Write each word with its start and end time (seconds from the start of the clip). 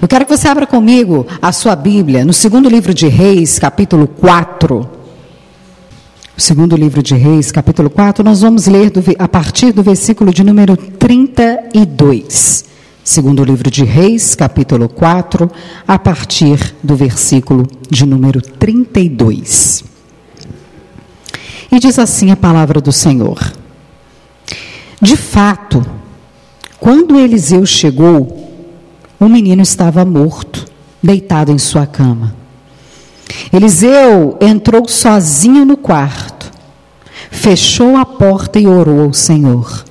Eu 0.00 0.06
quero 0.06 0.24
que 0.24 0.36
você 0.36 0.46
abra 0.46 0.64
comigo 0.64 1.26
a 1.42 1.50
sua 1.50 1.74
Bíblia 1.74 2.24
no 2.24 2.32
segundo 2.32 2.68
livro 2.68 2.94
de 2.94 3.08
Reis, 3.08 3.58
capítulo 3.58 4.06
4. 4.06 4.88
O 6.36 6.40
segundo 6.40 6.76
livro 6.76 7.02
de 7.02 7.16
Reis, 7.16 7.50
capítulo 7.50 7.90
4, 7.90 8.22
nós 8.22 8.42
vamos 8.42 8.68
ler 8.68 8.90
do, 8.90 9.02
a 9.18 9.26
partir 9.26 9.72
do 9.72 9.82
versículo 9.82 10.32
de 10.32 10.44
número 10.44 10.76
32. 10.76 12.64
Segundo 13.02 13.42
livro 13.42 13.68
de 13.72 13.82
Reis, 13.82 14.36
capítulo 14.36 14.88
4, 14.88 15.50
a 15.86 15.98
partir 15.98 16.76
do 16.80 16.94
versículo 16.94 17.66
de 17.90 18.06
número 18.06 18.40
32. 18.40 19.82
E 21.72 21.78
diz 21.80 21.98
assim 21.98 22.30
a 22.30 22.36
palavra 22.36 22.80
do 22.80 22.92
Senhor: 22.92 23.52
De 25.02 25.16
fato, 25.16 25.84
quando 26.78 27.18
Eliseu 27.18 27.66
chegou, 27.66 28.47
o 29.20 29.28
menino 29.28 29.62
estava 29.62 30.04
morto, 30.04 30.64
deitado 31.02 31.50
em 31.50 31.58
sua 31.58 31.86
cama. 31.86 32.34
Eliseu 33.52 34.38
entrou 34.40 34.88
sozinho 34.88 35.64
no 35.64 35.76
quarto, 35.76 36.50
fechou 37.30 37.96
a 37.96 38.04
porta 38.04 38.58
e 38.58 38.66
orou 38.66 39.00
ao 39.02 39.12
Senhor. 39.12 39.84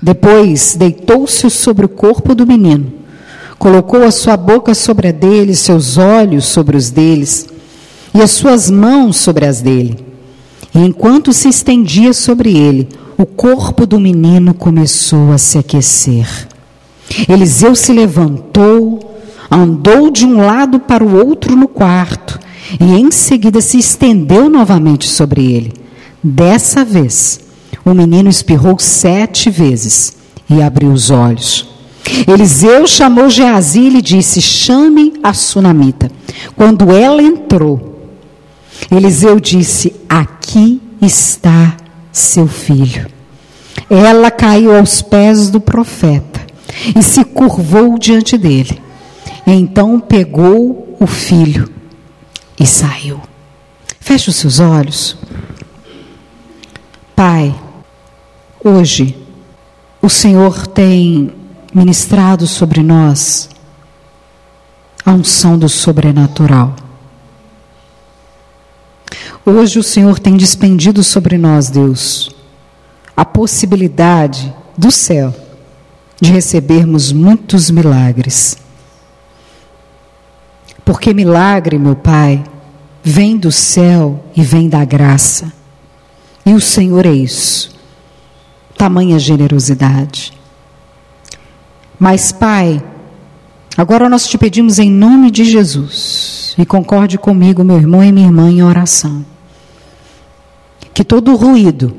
Depois 0.00 0.76
deitou-se 0.76 1.50
sobre 1.50 1.86
o 1.86 1.88
corpo 1.88 2.34
do 2.34 2.46
menino, 2.46 2.92
colocou 3.58 4.04
a 4.04 4.10
sua 4.10 4.36
boca 4.36 4.74
sobre 4.74 5.08
a 5.08 5.12
dele, 5.12 5.54
seus 5.54 5.98
olhos 5.98 6.46
sobre 6.46 6.76
os 6.76 6.90
deles 6.90 7.48
e 8.14 8.22
as 8.22 8.30
suas 8.30 8.70
mãos 8.70 9.16
sobre 9.16 9.44
as 9.44 9.60
dele. 9.60 10.06
E 10.74 10.78
enquanto 10.78 11.32
se 11.32 11.48
estendia 11.48 12.12
sobre 12.12 12.56
ele, 12.56 12.88
o 13.16 13.26
corpo 13.26 13.84
do 13.86 13.98
menino 13.98 14.54
começou 14.54 15.32
a 15.32 15.38
se 15.38 15.58
aquecer. 15.58 16.26
Eliseu 17.28 17.74
se 17.74 17.92
levantou, 17.92 19.20
andou 19.50 20.10
de 20.10 20.26
um 20.26 20.44
lado 20.44 20.78
para 20.80 21.04
o 21.04 21.16
outro 21.16 21.56
no 21.56 21.68
quarto 21.68 22.38
e 22.78 22.84
em 22.84 23.10
seguida 23.10 23.60
se 23.60 23.78
estendeu 23.78 24.48
novamente 24.48 25.08
sobre 25.08 25.52
ele. 25.52 25.72
Dessa 26.22 26.84
vez, 26.84 27.40
o 27.84 27.94
menino 27.94 28.28
espirrou 28.28 28.78
sete 28.78 29.48
vezes 29.48 30.16
e 30.50 30.60
abriu 30.60 30.90
os 30.92 31.10
olhos. 31.10 31.68
Eliseu 32.26 32.86
chamou 32.86 33.28
Geazi 33.30 33.80
e 33.80 33.90
lhe 33.90 34.02
disse: 34.02 34.40
Chame 34.40 35.14
a 35.22 35.32
sunamita. 35.32 36.10
Quando 36.56 36.90
ela 36.90 37.22
entrou, 37.22 38.10
Eliseu 38.90 39.38
disse: 39.38 39.94
Aqui 40.08 40.80
está 41.00 41.76
seu 42.10 42.46
filho. 42.46 43.06
Ela 43.88 44.30
caiu 44.30 44.76
aos 44.76 45.00
pés 45.00 45.48
do 45.50 45.60
profeta 45.60 46.47
e 46.96 47.02
se 47.02 47.24
curvou 47.24 47.98
diante 47.98 48.36
dele. 48.36 48.80
Então 49.46 49.98
pegou 49.98 50.96
o 51.00 51.06
filho 51.06 51.70
e 52.58 52.66
saiu. 52.66 53.20
Feche 54.00 54.30
os 54.30 54.36
seus 54.36 54.60
olhos. 54.60 55.16
Pai, 57.14 57.54
hoje 58.62 59.16
o 60.00 60.08
Senhor 60.08 60.66
tem 60.66 61.32
ministrado 61.74 62.46
sobre 62.46 62.82
nós 62.82 63.48
a 65.04 65.12
unção 65.12 65.58
do 65.58 65.68
sobrenatural. 65.68 66.76
Hoje 69.44 69.78
o 69.78 69.82
Senhor 69.82 70.18
tem 70.18 70.36
dispendido 70.36 71.02
sobre 71.02 71.38
nós, 71.38 71.70
Deus, 71.70 72.30
a 73.16 73.24
possibilidade 73.24 74.54
do 74.76 74.90
céu 74.90 75.34
de 76.20 76.32
recebermos 76.32 77.12
muitos 77.12 77.70
milagres. 77.70 78.58
Porque 80.84 81.14
milagre, 81.14 81.78
meu 81.78 81.94
Pai, 81.94 82.42
vem 83.02 83.36
do 83.36 83.52
céu 83.52 84.24
e 84.34 84.42
vem 84.42 84.68
da 84.68 84.84
graça. 84.84 85.52
E 86.44 86.54
o 86.54 86.60
Senhor 86.60 87.06
é 87.06 87.12
isso. 87.12 87.76
Tamanha 88.76 89.18
generosidade. 89.18 90.32
Mas, 91.98 92.32
Pai, 92.32 92.82
agora 93.76 94.08
nós 94.08 94.26
te 94.26 94.38
pedimos 94.38 94.78
em 94.78 94.90
nome 94.90 95.30
de 95.30 95.44
Jesus, 95.44 96.54
e 96.56 96.64
concorde 96.64 97.18
comigo, 97.18 97.64
meu 97.64 97.76
irmão 97.76 98.02
e 98.02 98.12
minha 98.12 98.26
irmã, 98.26 98.50
em 98.50 98.62
oração, 98.62 99.24
que 100.94 101.04
todo 101.04 101.36
ruído, 101.36 101.96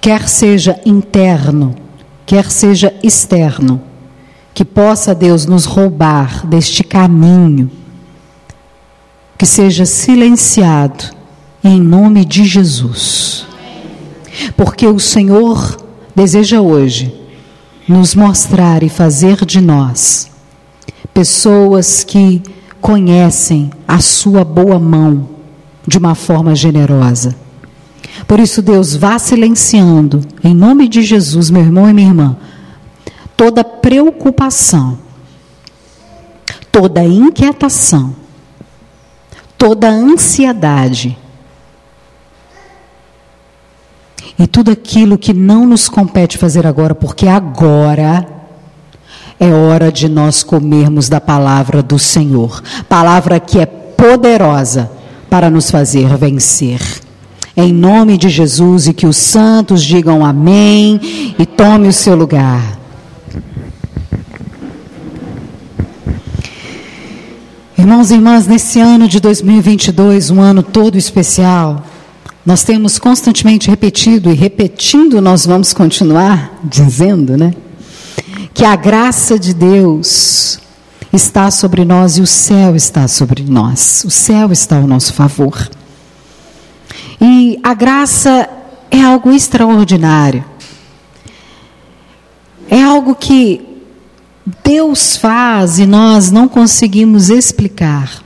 quer 0.00 0.28
seja 0.28 0.80
interno, 0.86 1.74
quer 2.26 2.50
seja 2.50 2.92
externo, 3.02 3.80
que 4.52 4.64
possa 4.64 5.14
Deus 5.14 5.46
nos 5.46 5.64
roubar 5.64 6.44
deste 6.44 6.82
caminho, 6.82 7.70
que 9.38 9.46
seja 9.46 9.86
silenciado 9.86 11.04
em 11.62 11.80
nome 11.80 12.24
de 12.24 12.44
Jesus. 12.44 13.46
Porque 14.56 14.86
o 14.86 14.98
Senhor 14.98 15.78
deseja 16.14 16.60
hoje 16.60 17.14
nos 17.86 18.14
mostrar 18.14 18.82
e 18.82 18.88
fazer 18.88 19.44
de 19.44 19.60
nós 19.60 20.28
pessoas 21.14 22.02
que 22.02 22.42
conhecem 22.80 23.70
a 23.86 24.00
sua 24.00 24.44
boa 24.44 24.78
mão 24.78 25.28
de 25.86 25.96
uma 25.96 26.14
forma 26.14 26.54
generosa 26.54 27.45
por 28.26 28.40
isso, 28.40 28.62
Deus, 28.62 28.94
vá 28.96 29.18
silenciando, 29.18 30.22
em 30.42 30.54
nome 30.54 30.88
de 30.88 31.02
Jesus, 31.02 31.50
meu 31.50 31.62
irmão 31.62 31.88
e 31.88 31.92
minha 31.92 32.08
irmã, 32.08 32.36
toda 33.36 33.62
preocupação, 33.62 34.98
toda 36.72 37.04
inquietação, 37.04 38.14
toda 39.58 39.88
ansiedade 39.88 41.16
e 44.38 44.46
tudo 44.46 44.70
aquilo 44.70 45.16
que 45.16 45.32
não 45.32 45.66
nos 45.66 45.88
compete 45.88 46.38
fazer 46.38 46.66
agora, 46.66 46.94
porque 46.94 47.26
agora 47.26 48.26
é 49.38 49.52
hora 49.52 49.92
de 49.92 50.08
nós 50.08 50.42
comermos 50.42 51.08
da 51.08 51.20
palavra 51.20 51.82
do 51.82 51.98
Senhor, 51.98 52.62
palavra 52.88 53.38
que 53.38 53.58
é 53.58 53.66
poderosa 53.66 54.90
para 55.28 55.50
nos 55.50 55.70
fazer 55.70 56.16
vencer. 56.16 57.05
Em 57.56 57.72
nome 57.72 58.18
de 58.18 58.28
Jesus 58.28 58.86
e 58.86 58.92
que 58.92 59.06
os 59.06 59.16
santos 59.16 59.82
digam 59.82 60.22
amém 60.22 61.00
e 61.38 61.46
tome 61.46 61.88
o 61.88 61.92
seu 61.92 62.14
lugar. 62.14 62.78
Irmãos 67.78 68.10
e 68.10 68.14
irmãs, 68.14 68.46
nesse 68.46 68.78
ano 68.78 69.08
de 69.08 69.20
2022, 69.20 70.30
um 70.30 70.40
ano 70.40 70.62
todo 70.62 70.98
especial, 70.98 71.82
nós 72.44 72.62
temos 72.62 72.98
constantemente 72.98 73.70
repetido 73.70 74.30
e 74.30 74.34
repetindo 74.34 75.22
nós 75.22 75.46
vamos 75.46 75.72
continuar 75.72 76.60
dizendo, 76.64 77.38
né? 77.38 77.54
Que 78.52 78.66
a 78.66 78.76
graça 78.76 79.38
de 79.38 79.54
Deus 79.54 80.58
está 81.10 81.50
sobre 81.50 81.86
nós 81.86 82.18
e 82.18 82.20
o 82.20 82.26
céu 82.26 82.76
está 82.76 83.08
sobre 83.08 83.42
nós. 83.42 84.04
O 84.04 84.10
céu 84.10 84.52
está 84.52 84.76
ao 84.76 84.86
nosso 84.86 85.14
favor. 85.14 85.70
E 87.20 87.58
a 87.62 87.74
graça 87.74 88.48
é 88.90 89.02
algo 89.02 89.32
extraordinário. 89.32 90.44
É 92.68 92.82
algo 92.82 93.14
que 93.14 93.60
Deus 94.64 95.16
faz 95.16 95.78
e 95.78 95.86
nós 95.86 96.30
não 96.30 96.48
conseguimos 96.48 97.30
explicar. 97.30 98.22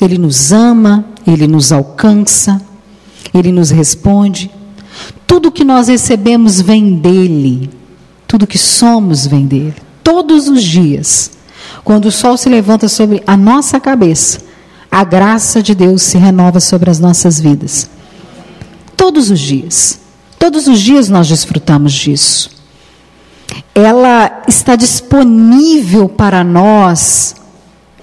Ele 0.00 0.18
nos 0.18 0.52
ama, 0.52 1.04
ele 1.26 1.46
nos 1.46 1.72
alcança, 1.72 2.60
ele 3.32 3.52
nos 3.52 3.70
responde. 3.70 4.50
Tudo 5.26 5.52
que 5.52 5.64
nós 5.64 5.88
recebemos 5.88 6.60
vem 6.60 6.96
dele. 6.96 7.70
Tudo 8.26 8.46
que 8.46 8.58
somos 8.58 9.26
vem 9.26 9.46
dele. 9.46 9.76
Todos 10.02 10.48
os 10.48 10.62
dias, 10.62 11.30
quando 11.84 12.06
o 12.06 12.12
sol 12.12 12.36
se 12.36 12.48
levanta 12.48 12.88
sobre 12.88 13.22
a 13.26 13.36
nossa 13.36 13.78
cabeça, 13.78 14.40
a 14.92 15.04
graça 15.04 15.62
de 15.62 15.74
Deus 15.74 16.02
se 16.02 16.18
renova 16.18 16.60
sobre 16.60 16.90
as 16.90 17.00
nossas 17.00 17.40
vidas. 17.40 17.88
Todos 18.94 19.30
os 19.30 19.40
dias. 19.40 19.98
Todos 20.38 20.66
os 20.66 20.78
dias 20.78 21.08
nós 21.08 21.26
desfrutamos 21.26 21.94
disso. 21.94 22.50
Ela 23.74 24.42
está 24.46 24.76
disponível 24.76 26.10
para 26.10 26.44
nós, 26.44 27.34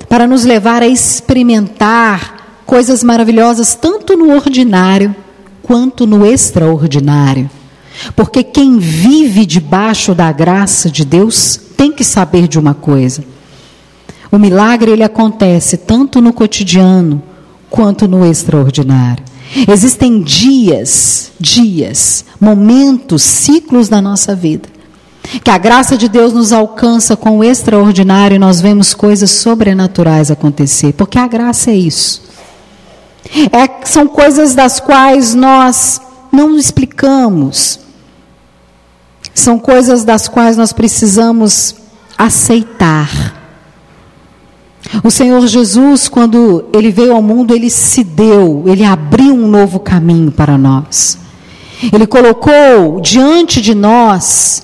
para 0.09 0.25
nos 0.25 0.43
levar 0.43 0.81
a 0.81 0.87
experimentar 0.87 2.63
coisas 2.65 3.03
maravilhosas, 3.03 3.75
tanto 3.75 4.17
no 4.17 4.33
ordinário 4.33 5.15
quanto 5.61 6.07
no 6.07 6.25
extraordinário. 6.25 7.51
Porque 8.15 8.41
quem 8.41 8.79
vive 8.79 9.45
debaixo 9.45 10.15
da 10.15 10.31
graça 10.31 10.89
de 10.89 11.05
Deus 11.05 11.59
tem 11.77 11.91
que 11.91 12.03
saber 12.03 12.47
de 12.47 12.57
uma 12.57 12.73
coisa 12.73 13.23
o 14.31 14.37
milagre 14.37 14.91
ele 14.91 15.03
acontece 15.03 15.77
tanto 15.77 16.21
no 16.21 16.31
cotidiano 16.31 17.21
quanto 17.69 18.07
no 18.07 18.25
extraordinário. 18.25 19.23
Existem 19.67 20.21
dias, 20.21 21.31
dias, 21.39 22.23
momentos, 22.39 23.23
ciclos 23.23 23.89
da 23.89 23.99
nossa 23.99 24.35
vida 24.35 24.69
Que 25.43 25.49
a 25.49 25.57
graça 25.57 25.97
de 25.97 26.07
Deus 26.07 26.33
nos 26.33 26.53
alcança 26.53 27.15
com 27.15 27.39
o 27.39 27.43
extraordinário 27.43 28.35
e 28.35 28.39
nós 28.39 28.61
vemos 28.61 28.93
coisas 28.93 29.31
sobrenaturais 29.31 30.31
acontecer. 30.31 30.93
Porque 30.93 31.17
a 31.17 31.27
graça 31.27 31.71
é 31.71 31.75
isso. 31.75 32.23
É, 33.51 33.85
são 33.85 34.07
coisas 34.07 34.55
das 34.55 34.79
quais 34.79 35.35
nós 35.35 36.01
não 36.31 36.57
explicamos. 36.57 37.79
São 39.33 39.59
coisas 39.59 40.03
das 40.03 40.27
quais 40.27 40.57
nós 40.57 40.73
precisamos 40.73 41.75
aceitar. 42.17 43.38
O 45.03 45.11
Senhor 45.11 45.45
Jesus, 45.47 46.07
quando 46.07 46.65
ele 46.73 46.91
veio 46.91 47.13
ao 47.13 47.21
mundo, 47.21 47.53
ele 47.53 47.69
se 47.69 48.03
deu, 48.03 48.63
ele 48.65 48.83
abriu 48.83 49.33
um 49.33 49.47
novo 49.47 49.79
caminho 49.79 50.31
para 50.31 50.57
nós. 50.57 51.17
Ele 51.93 52.07
colocou 52.07 52.99
diante 53.01 53.61
de 53.61 53.73
nós 53.73 54.63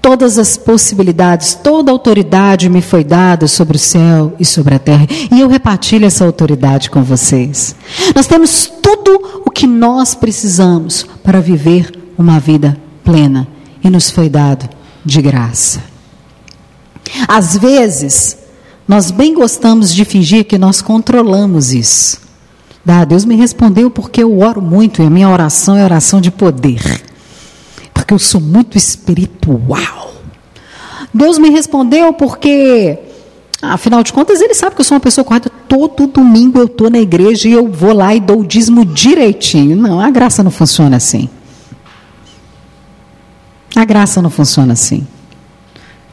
todas 0.00 0.38
as 0.38 0.56
possibilidades, 0.56 1.54
toda 1.54 1.90
autoridade 1.90 2.68
me 2.68 2.80
foi 2.80 3.02
dada 3.02 3.48
sobre 3.48 3.76
o 3.76 3.80
céu 3.80 4.34
e 4.38 4.44
sobre 4.44 4.76
a 4.76 4.78
terra. 4.78 5.06
E 5.32 5.40
eu 5.40 5.48
repartilho 5.48 6.06
essa 6.06 6.24
autoridade 6.24 6.90
com 6.90 7.02
vocês. 7.02 7.74
Nós 8.14 8.26
temos 8.26 8.70
tudo 8.80 9.42
o 9.44 9.50
que 9.50 9.66
nós 9.66 10.14
precisamos 10.14 11.04
para 11.24 11.40
viver 11.40 11.92
uma 12.16 12.38
vida 12.38 12.76
plena 13.04 13.48
e 13.82 13.90
nos 13.90 14.08
foi 14.08 14.28
dado 14.28 14.68
de 15.04 15.20
graça. 15.20 15.80
Às 17.26 17.56
vezes, 17.56 18.36
nós 18.86 19.10
bem 19.10 19.34
gostamos 19.34 19.92
de 19.92 20.04
fingir 20.04 20.44
que 20.44 20.58
nós 20.58 20.80
controlamos 20.80 21.72
isso. 21.72 22.20
Ah, 22.86 23.04
Deus 23.04 23.24
me 23.24 23.34
respondeu 23.34 23.90
porque 23.90 24.22
eu 24.22 24.38
oro 24.40 24.62
muito 24.62 25.02
e 25.02 25.06
a 25.06 25.10
minha 25.10 25.28
oração 25.28 25.76
é 25.76 25.84
oração 25.84 26.20
de 26.20 26.30
poder 26.30 27.02
porque 28.06 28.14
eu 28.14 28.18
sou 28.20 28.40
muito 28.40 28.78
espiritual. 28.78 30.14
Deus 31.12 31.38
me 31.38 31.50
respondeu 31.50 32.12
porque, 32.12 32.96
afinal 33.60 34.02
de 34.04 34.12
contas, 34.12 34.40
Ele 34.40 34.54
sabe 34.54 34.76
que 34.76 34.80
eu 34.80 34.84
sou 34.84 34.94
uma 34.94 35.00
pessoa 35.00 35.24
correta. 35.24 35.50
Todo 35.68 36.06
domingo 36.06 36.58
eu 36.58 36.66
estou 36.66 36.88
na 36.88 36.98
igreja 36.98 37.48
e 37.48 37.52
eu 37.52 37.66
vou 37.66 37.92
lá 37.92 38.14
e 38.14 38.20
dou 38.20 38.40
o 38.40 38.46
dízimo 38.46 38.84
direitinho. 38.84 39.74
Não, 39.74 39.98
a 39.98 40.08
graça 40.08 40.42
não 40.44 40.52
funciona 40.52 40.96
assim. 40.96 41.28
A 43.74 43.84
graça 43.84 44.22
não 44.22 44.30
funciona 44.30 44.74
assim. 44.74 45.04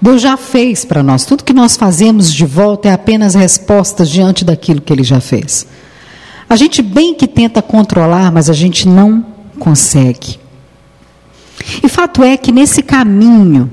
Deus 0.04 0.22
já 0.22 0.36
fez 0.36 0.84
para 0.84 1.02
nós. 1.02 1.24
Tudo 1.24 1.46
que 1.46 1.54
nós 1.54 1.78
fazemos 1.78 2.34
de 2.34 2.46
volta 2.46 2.90
é 2.90 2.92
apenas 2.92 3.36
respostas 3.36 4.10
diante 4.10 4.44
daquilo 4.44 4.82
que 4.82 4.92
Ele 4.92 5.02
já 5.02 5.22
fez. 5.22 5.66
A 6.50 6.58
gente 6.58 6.82
bem 6.82 7.16
que 7.16 7.26
tenta 7.26 7.62
controlar, 7.62 8.30
mas 8.30 8.50
a 8.50 8.54
gente 8.54 8.86
não 8.86 9.26
consegue. 9.58 10.38
E 11.82 11.88
fato 11.88 12.22
é 12.22 12.36
que 12.36 12.52
nesse 12.52 12.84
caminho, 12.84 13.72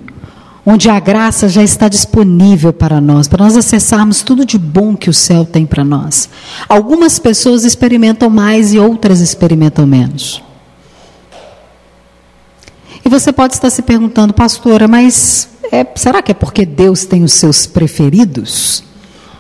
onde 0.65 0.89
a 0.89 1.01
graça 1.01 1.49
já 1.49 1.65
está 1.65 1.89
disponível 1.89 2.73
para 2.73 3.01
nós, 3.01 3.27
para 3.27 3.43
nós 3.43 3.57
acessarmos 3.57 4.23
tudo 4.23 4.47
de 4.47 4.57
bom 4.57 4.97
que 4.97 5.11
o 5.11 5.13
céu 5.13 5.45
tem 5.45 5.67
para 5.67 5.83
nós, 5.83 6.31
algumas 6.69 7.19
pessoas 7.19 7.65
experimentam 7.65 8.31
mais 8.31 8.73
e 8.73 8.79
outras 8.79 9.19
experimentam 9.19 9.85
menos. 9.85 10.41
E 13.05 13.09
você 13.09 13.33
pode 13.33 13.55
estar 13.55 13.71
se 13.71 13.83
perguntando, 13.83 14.33
pastora, 14.33 14.87
mas 14.87 15.50
é, 15.71 15.87
será 15.95 16.23
que 16.23 16.33
é 16.33 16.35
porque 16.35 16.67
Deus 16.67 17.05
tem 17.05 17.23
os 17.23 17.33
seus 17.33 17.67
preferidos? 17.67 18.83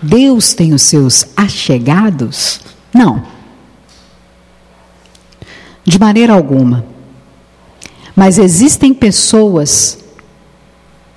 Deus 0.01 0.55
tem 0.55 0.73
os 0.73 0.83
seus 0.83 1.27
achegados? 1.37 2.61
Não. 2.95 3.23
De 5.85 5.99
maneira 5.99 6.33
alguma. 6.33 6.85
Mas 8.15 8.39
existem 8.39 8.95
pessoas 8.95 9.99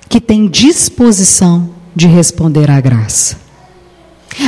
que 0.08 0.20
têm 0.20 0.48
disposição 0.48 1.70
de 1.94 2.06
responder 2.06 2.70
à 2.70 2.80
graça. 2.80 3.38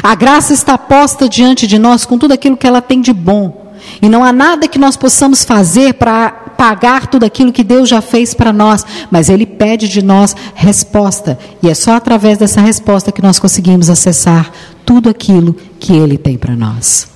A 0.02 0.14
graça 0.14 0.52
está 0.52 0.76
posta 0.76 1.28
diante 1.28 1.66
de 1.66 1.78
nós 1.78 2.04
com 2.04 2.18
tudo 2.18 2.32
aquilo 2.32 2.56
que 2.56 2.66
ela 2.66 2.82
tem 2.82 3.00
de 3.00 3.12
bom. 3.12 3.72
E 4.02 4.08
não 4.08 4.24
há 4.24 4.32
nada 4.32 4.66
que 4.66 4.78
nós 4.78 4.96
possamos 4.96 5.44
fazer 5.44 5.94
para 5.94 6.45
pagar 6.56 7.06
tudo 7.06 7.24
aquilo 7.24 7.52
que 7.52 7.62
Deus 7.62 7.88
já 7.88 8.00
fez 8.00 8.34
para 8.34 8.52
nós, 8.52 8.84
mas 9.10 9.28
Ele 9.28 9.46
pede 9.46 9.88
de 9.88 10.02
nós 10.02 10.34
resposta. 10.54 11.38
E 11.62 11.68
é 11.68 11.74
só 11.74 11.94
através 11.94 12.38
dessa 12.38 12.60
resposta 12.60 13.12
que 13.12 13.22
nós 13.22 13.38
conseguimos 13.38 13.90
acessar 13.90 14.50
tudo 14.84 15.08
aquilo 15.08 15.54
que 15.78 15.92
Ele 15.92 16.16
tem 16.16 16.36
para 16.36 16.56
nós. 16.56 17.08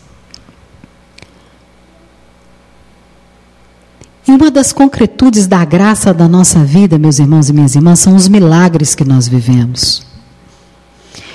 E 4.26 4.32
uma 4.32 4.50
das 4.50 4.72
concretudes 4.72 5.46
da 5.46 5.64
graça 5.64 6.14
da 6.14 6.28
nossa 6.28 6.64
vida, 6.64 6.98
meus 6.98 7.18
irmãos 7.18 7.48
e 7.48 7.52
minhas 7.52 7.74
irmãs, 7.74 7.98
são 7.98 8.14
os 8.14 8.28
milagres 8.28 8.94
que 8.94 9.02
nós 9.02 9.26
vivemos. 9.26 10.06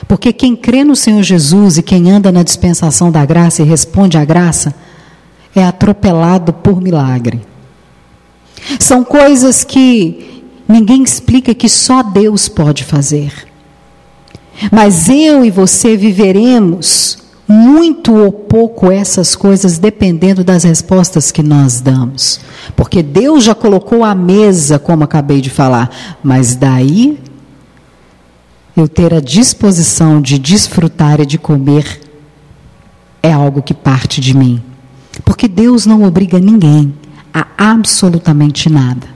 Porque 0.08 0.32
quem 0.32 0.56
crê 0.56 0.84
no 0.84 0.96
Senhor 0.96 1.24
Jesus 1.24 1.78
e 1.78 1.84
quem 1.84 2.12
anda 2.12 2.32
na 2.32 2.44
dispensação 2.44 3.12
da 3.12 3.26
graça 3.26 3.62
e 3.62 3.66
responde 3.66 4.18
à 4.18 4.24
graça, 4.24 4.74
é 5.56 5.64
atropelado 5.64 6.54
por 6.54 6.80
milagre. 6.80 7.42
São 8.80 9.04
coisas 9.04 9.64
que 9.64 10.44
ninguém 10.68 11.04
explica 11.04 11.54
que 11.54 11.70
só 11.70 12.02
Deus 12.02 12.48
pode 12.48 12.84
fazer. 12.84 13.32
Mas 14.72 15.10
eu 15.10 15.44
e 15.44 15.52
você 15.52 15.98
viveremos 15.98 17.18
muito 17.48 18.16
ou 18.16 18.32
pouco 18.32 18.92
essas 18.92 19.36
coisas 19.36 19.78
dependendo 19.78 20.44
das 20.44 20.64
respostas 20.64 21.32
que 21.32 21.44
nós 21.44 21.80
damos. 21.80 22.40
Porque 22.76 23.04
Deus 23.04 23.44
já 23.44 23.54
colocou 23.54 24.04
a 24.04 24.16
mesa, 24.16 24.80
como 24.80 25.04
acabei 25.04 25.42
de 25.42 25.50
falar, 25.50 26.18
mas 26.24 26.56
daí 26.56 27.20
eu 28.76 28.88
ter 28.88 29.14
a 29.14 29.20
disposição 29.20 30.22
de 30.22 30.40
desfrutar 30.40 31.22
e 31.22 31.26
de 31.26 31.38
comer 31.38 32.02
é 33.22 33.32
algo 33.32 33.62
que 33.62 33.74
parte 33.74 34.20
de 34.20 34.36
mim. 34.36 34.62
Porque 35.24 35.48
Deus 35.48 35.86
não 35.86 36.04
obriga 36.04 36.40
ninguém 36.40 36.94
a 37.36 37.72
absolutamente 37.72 38.70
nada. 38.70 39.08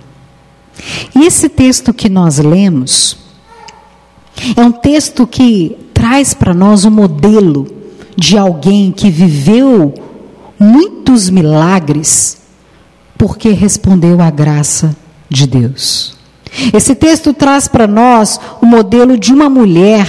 E 1.16 1.26
esse 1.26 1.48
texto 1.48 1.94
que 1.94 2.10
nós 2.10 2.38
lemos 2.38 3.18
é 4.56 4.62
um 4.62 4.72
texto 4.72 5.26
que 5.26 5.78
traz 5.94 6.34
para 6.34 6.54
nós 6.54 6.84
um 6.84 6.92
modelo 6.92 7.68
de 8.16 8.38
alguém 8.38 8.92
que 8.92 9.10
viveu 9.10 9.94
muitos 10.60 11.30
milagres 11.30 12.42
porque 13.18 13.50
respondeu 13.50 14.22
à 14.22 14.30
graça 14.30 14.96
de 15.30 15.48
Deus. 15.48 16.18
Esse 16.74 16.96
texto 16.96 17.34
traz 17.34 17.68
para 17.68 17.88
nós 17.88 18.40
o 18.62 18.66
modelo 18.66 19.18
de 19.18 19.34
uma 19.34 19.50
mulher 19.50 20.06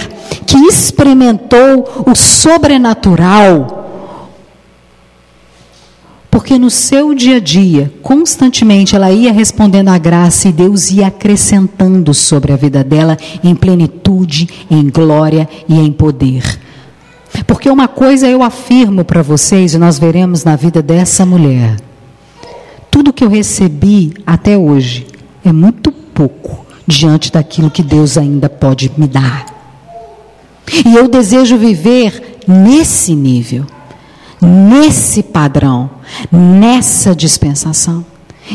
que 0.46 0.56
experimentou 0.56 2.04
o 2.06 2.14
sobrenatural. 2.14 3.89
Porque 6.40 6.59
no 6.59 6.70
seu 6.70 7.14
dia 7.14 7.37
a 7.37 7.38
dia, 7.38 7.92
constantemente, 8.00 8.97
ela 8.97 9.12
ia 9.12 9.30
respondendo 9.30 9.88
à 9.88 9.99
graça 9.99 10.49
e 10.49 10.52
Deus 10.52 10.90
ia 10.90 11.09
acrescentando 11.09 12.14
sobre 12.14 12.50
a 12.50 12.56
vida 12.56 12.82
dela 12.82 13.18
em 13.44 13.54
plenitude, 13.54 14.49
em 14.70 14.88
glória 14.88 15.47
e 15.68 15.78
em 15.78 15.92
poder. 15.92 16.42
Porque 17.47 17.68
uma 17.68 17.87
coisa 17.87 18.26
eu 18.26 18.42
afirmo 18.42 19.04
para 19.04 19.20
vocês, 19.20 19.75
e 19.75 19.78
nós 19.78 19.99
veremos 19.99 20.42
na 20.42 20.56
vida 20.56 20.80
dessa 20.80 21.26
mulher: 21.26 21.76
tudo 22.90 23.12
que 23.12 23.23
eu 23.23 23.28
recebi 23.28 24.14
até 24.26 24.56
hoje 24.56 25.06
é 25.44 25.52
muito 25.52 25.92
pouco 25.92 26.64
diante 26.87 27.30
daquilo 27.30 27.70
que 27.70 27.82
Deus 27.82 28.16
ainda 28.16 28.49
pode 28.49 28.90
me 28.97 29.06
dar. 29.06 29.44
E 30.87 30.97
eu 30.97 31.06
desejo 31.06 31.59
viver 31.59 32.38
nesse 32.49 33.14
nível, 33.14 33.66
nesse 34.40 35.23
padrão, 35.23 35.90
nessa 36.30 37.14
dispensação. 37.14 38.04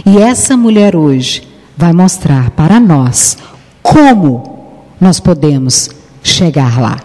E 0.06 0.18
essa 0.18 0.58
mulher 0.58 0.96
hoje 0.96 1.48
vai 1.77 1.94
mostrar 1.94 2.51
para 2.51 2.80
nós 2.80 3.38
como 3.82 4.74
nós 5.00 5.20
podemos 5.20 5.89
chegar 6.24 6.80
lá. 6.82 7.00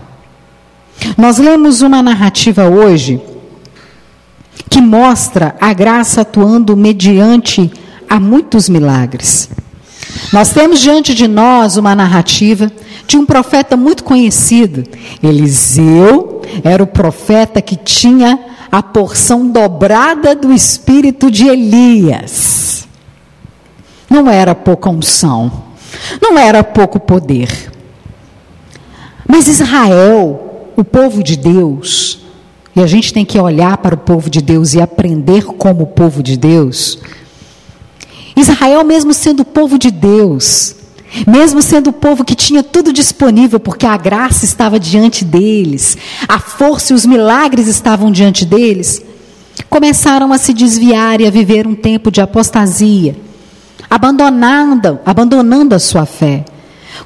Nós 1.17 1.39
lemos 1.39 1.83
uma 1.83 2.03
narrativa 2.03 2.69
hoje 2.69 3.21
que 4.69 4.81
mostra 4.81 5.57
a 5.61 5.73
graça 5.73 6.23
atuando 6.23 6.77
mediante 6.77 7.71
a 8.09 8.19
muitos 8.21 8.69
milagres. 8.69 9.49
Nós 10.33 10.51
temos 10.51 10.81
diante 10.81 11.15
de 11.15 11.27
nós 11.29 11.77
uma 11.77 11.95
narrativa 11.95 12.71
de 13.07 13.17
um 13.17 13.25
profeta 13.25 13.77
muito 13.77 14.05
conhecido. 14.05 14.85
Eliseu 15.23 16.43
era 16.65 16.83
o 16.83 16.87
profeta 16.87 17.61
que 17.61 17.77
tinha 17.77 18.39
a 18.71 18.83
porção 18.83 19.51
dobrada 19.51 20.35
do 20.35 20.53
espírito 20.53 21.31
de 21.31 21.49
Elias. 21.49 22.87
Não 24.09 24.29
era 24.29 24.55
pouca 24.55 24.91
unção, 24.91 25.51
não 26.21 26.39
era 26.39 26.63
pouco 26.63 26.99
poder. 26.99 27.73
Mas 29.27 29.47
Israel 29.47 30.49
o 30.77 30.85
povo 30.85 31.23
de 31.23 31.37
Deus, 31.37 32.21
e 32.75 32.81
a 32.81 32.87
gente 32.87 33.13
tem 33.13 33.25
que 33.25 33.39
olhar 33.39 33.77
para 33.79 33.95
o 33.95 33.99
povo 33.99 34.31
de 34.31 34.41
Deus 34.41 34.73
e 34.73 34.81
aprender 34.81 35.45
como 35.45 35.83
o 35.83 35.87
povo 35.87 36.23
de 36.23 36.37
Deus. 36.37 36.99
Israel, 38.35 38.83
mesmo 38.85 39.13
sendo 39.13 39.41
o 39.41 39.45
povo 39.45 39.79
de 39.79 39.91
Deus, 39.91 40.77
Mesmo 41.27 41.61
sendo 41.61 41.91
o 41.91 41.93
povo 41.93 42.25
que 42.25 42.35
tinha 42.35 42.63
tudo 42.63 42.93
disponível, 42.93 43.59
porque 43.59 43.87
a 43.87 43.97
graça 43.97 44.45
estava 44.45 44.79
diante 44.79 45.25
deles, 45.25 45.99
a 46.29 46.39
força 46.39 46.93
e 46.93 46.97
os 46.97 47.05
milagres 47.05 47.67
estavam 47.67 48.13
diante 48.13 48.45
deles, 48.45 49.03
começaram 49.69 50.33
a 50.33 50.39
se 50.39 50.53
desviar 50.53 51.21
e 51.21 51.27
a 51.27 51.31
viver 51.31 51.67
um 51.67 51.75
tempo 51.75 52.11
de 52.11 52.21
apostasia, 52.21 53.17
abandonando, 53.89 55.01
abandonando 55.05 55.75
a 55.75 55.79
sua 55.79 56.07
fé. 56.07 56.45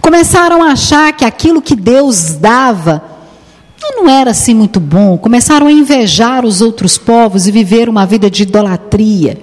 Começaram 0.01 0.63
a 0.63 0.73
achar 0.73 1.13
que 1.13 1.25
aquilo 1.25 1.63
que 1.63 1.75
Deus 1.75 2.35
dava 2.35 3.03
não 3.97 4.09
era 4.09 4.31
assim 4.31 4.55
muito 4.55 4.81
bom. 4.81 5.17
Começaram 5.17 5.67
a 5.67 5.73
invejar 5.73 6.45
os 6.45 6.61
outros 6.61 6.99
povos 6.99 7.47
e 7.47 7.53
viver 7.53 7.89
uma 7.89 8.07
vida 8.07 8.31
de 8.31 8.43
idolatria. 8.43 9.39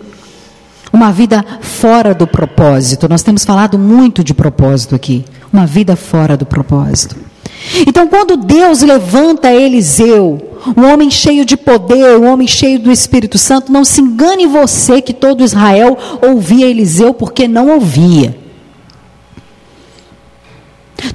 Uma 0.91 1.11
vida 1.11 1.45
fora 1.61 2.13
do 2.13 2.27
propósito. 2.27 3.07
Nós 3.07 3.23
temos 3.23 3.45
falado 3.45 3.79
muito 3.79 4.23
de 4.23 4.33
propósito 4.33 4.95
aqui. 4.95 5.23
Uma 5.51 5.65
vida 5.65 5.95
fora 5.95 6.35
do 6.35 6.45
propósito. 6.45 7.15
Então, 7.87 8.07
quando 8.07 8.37
Deus 8.37 8.81
levanta 8.81 9.53
Eliseu, 9.53 10.57
um 10.75 10.91
homem 10.91 11.09
cheio 11.09 11.45
de 11.45 11.55
poder, 11.55 12.17
um 12.17 12.31
homem 12.31 12.47
cheio 12.47 12.79
do 12.79 12.91
Espírito 12.91 13.37
Santo, 13.37 13.71
não 13.71 13.85
se 13.85 14.01
engane 14.01 14.47
você 14.47 15.01
que 15.01 15.13
todo 15.13 15.43
Israel 15.43 15.97
ouvia 16.21 16.67
Eliseu 16.67 17.13
porque 17.13 17.47
não 17.47 17.69
ouvia. 17.69 18.37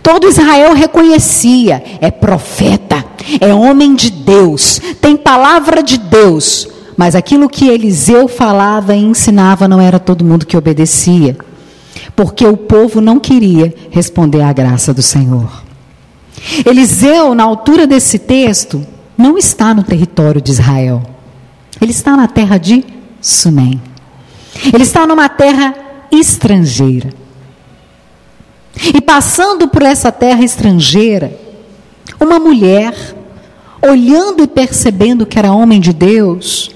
Todo 0.03 0.29
Israel 0.29 0.75
reconhecia, 0.75 1.83
é 2.01 2.11
profeta, 2.11 3.05
é 3.41 3.53
homem 3.55 3.95
de 3.95 4.11
Deus, 4.11 4.81
tem 5.01 5.17
palavra 5.17 5.83
de 5.83 5.99
Deus. 5.99 6.69
Mas 6.97 7.15
aquilo 7.15 7.49
que 7.49 7.69
Eliseu 7.69 8.27
falava 8.27 8.95
e 8.95 9.03
ensinava 9.03 9.69
não 9.69 9.81
era 9.81 9.99
todo 9.99 10.25
mundo 10.25 10.47
que 10.47 10.57
obedecia, 10.57 11.37
porque 12.15 12.47
o 12.47 12.57
povo 12.57 13.01
não 13.01 13.21
queria 13.21 13.75
responder 13.91 14.41
à 14.41 14.53
graça 14.53 14.95
do 14.95 15.03
Senhor. 15.03 15.63
Eliseu, 16.65 17.35
na 17.35 17.45
altura 17.45 17.87
desse 17.87 18.19
texto, 18.19 18.87
não 19.17 19.37
está 19.37 19.75
no 19.75 19.83
território 19.83 20.41
de 20.41 20.53
Israel. 20.53 21.03
Ele 21.81 21.91
está 21.91 22.17
na 22.17 22.27
terra 22.27 22.59
de 22.59 22.85
Sunem. 23.21 23.81
Ele 24.73 24.83
está 24.83 25.07
numa 25.07 25.29
terra 25.29 25.75
estrangeira. 26.11 27.11
E 28.95 29.01
passando 29.01 29.69
por 29.69 29.83
essa 29.83 30.13
terra 30.13 30.45
estrangeira, 30.45 31.39
uma 32.21 32.39
mulher, 32.39 32.95
olhando 33.83 34.43
e 34.43 34.47
percebendo 34.47 35.27
que 35.27 35.39
era 35.39 35.53
homem 35.53 35.81
de 35.81 35.93
Deus, 35.93 36.76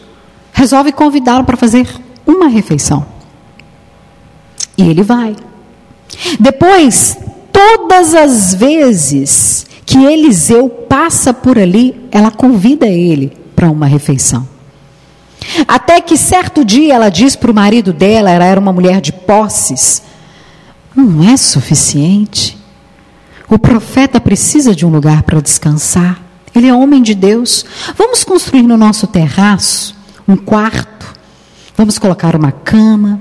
resolve 0.52 0.92
convidá-lo 0.92 1.44
para 1.44 1.56
fazer 1.56 1.88
uma 2.26 2.48
refeição. 2.48 3.06
E 4.76 4.82
ele 4.82 5.02
vai. 5.02 5.36
Depois, 6.38 7.16
todas 7.52 8.14
as 8.14 8.54
vezes 8.54 9.66
que 9.84 9.98
Eliseu 9.98 10.68
passa 10.68 11.34
por 11.34 11.58
ali, 11.58 12.08
ela 12.10 12.30
convida 12.30 12.86
ele 12.86 13.36
para 13.54 13.70
uma 13.70 13.86
refeição. 13.86 14.48
Até 15.66 16.00
que 16.00 16.16
certo 16.16 16.64
dia 16.64 16.94
ela 16.94 17.08
diz 17.08 17.34
para 17.34 17.50
o 17.50 17.54
marido 17.54 17.92
dela, 17.92 18.30
ela 18.30 18.44
era 18.44 18.60
uma 18.60 18.72
mulher 18.72 19.00
de 19.00 19.12
posses, 19.12 20.02
não 20.94 21.28
é 21.28 21.36
suficiente. 21.36 22.58
O 23.48 23.58
profeta 23.58 24.20
precisa 24.20 24.74
de 24.74 24.86
um 24.86 24.90
lugar 24.90 25.22
para 25.24 25.40
descansar. 25.40 26.20
Ele 26.54 26.68
é 26.68 26.74
homem 26.74 27.02
de 27.02 27.14
Deus. 27.14 27.64
Vamos 27.96 28.22
construir 28.22 28.62
no 28.62 28.76
nosso 28.76 29.06
terraço 29.06 29.99
um 30.30 30.36
quarto. 30.36 31.14
Vamos 31.76 31.98
colocar 31.98 32.36
uma 32.36 32.52
cama. 32.52 33.20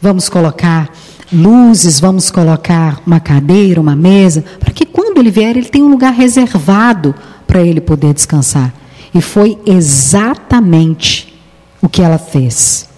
Vamos 0.00 0.28
colocar 0.28 0.90
luzes. 1.32 2.00
Vamos 2.00 2.30
colocar 2.30 3.00
uma 3.06 3.20
cadeira, 3.20 3.80
uma 3.80 3.96
mesa. 3.96 4.44
Para 4.60 4.72
que 4.72 4.84
quando 4.84 5.18
ele 5.18 5.30
vier, 5.30 5.56
ele 5.56 5.68
tenha 5.68 5.84
um 5.84 5.90
lugar 5.90 6.12
reservado 6.12 7.14
para 7.46 7.62
ele 7.62 7.80
poder 7.80 8.12
descansar. 8.12 8.72
E 9.14 9.20
foi 9.20 9.58
exatamente 9.64 11.40
o 11.80 11.88
que 11.88 12.02
ela 12.02 12.18
fez. 12.18 12.88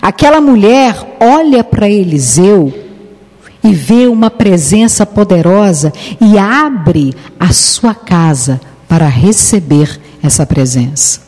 Aquela 0.00 0.40
mulher 0.40 1.16
olha 1.20 1.62
para 1.62 1.88
Eliseu 1.88 2.72
e 3.62 3.72
vê 3.72 4.06
uma 4.06 4.30
presença 4.30 5.04
poderosa 5.04 5.92
e 6.20 6.38
abre 6.38 7.14
a 7.38 7.52
sua 7.52 7.94
casa 7.94 8.60
para 8.88 9.06
receber 9.08 10.00
essa 10.22 10.46
presença. 10.46 11.25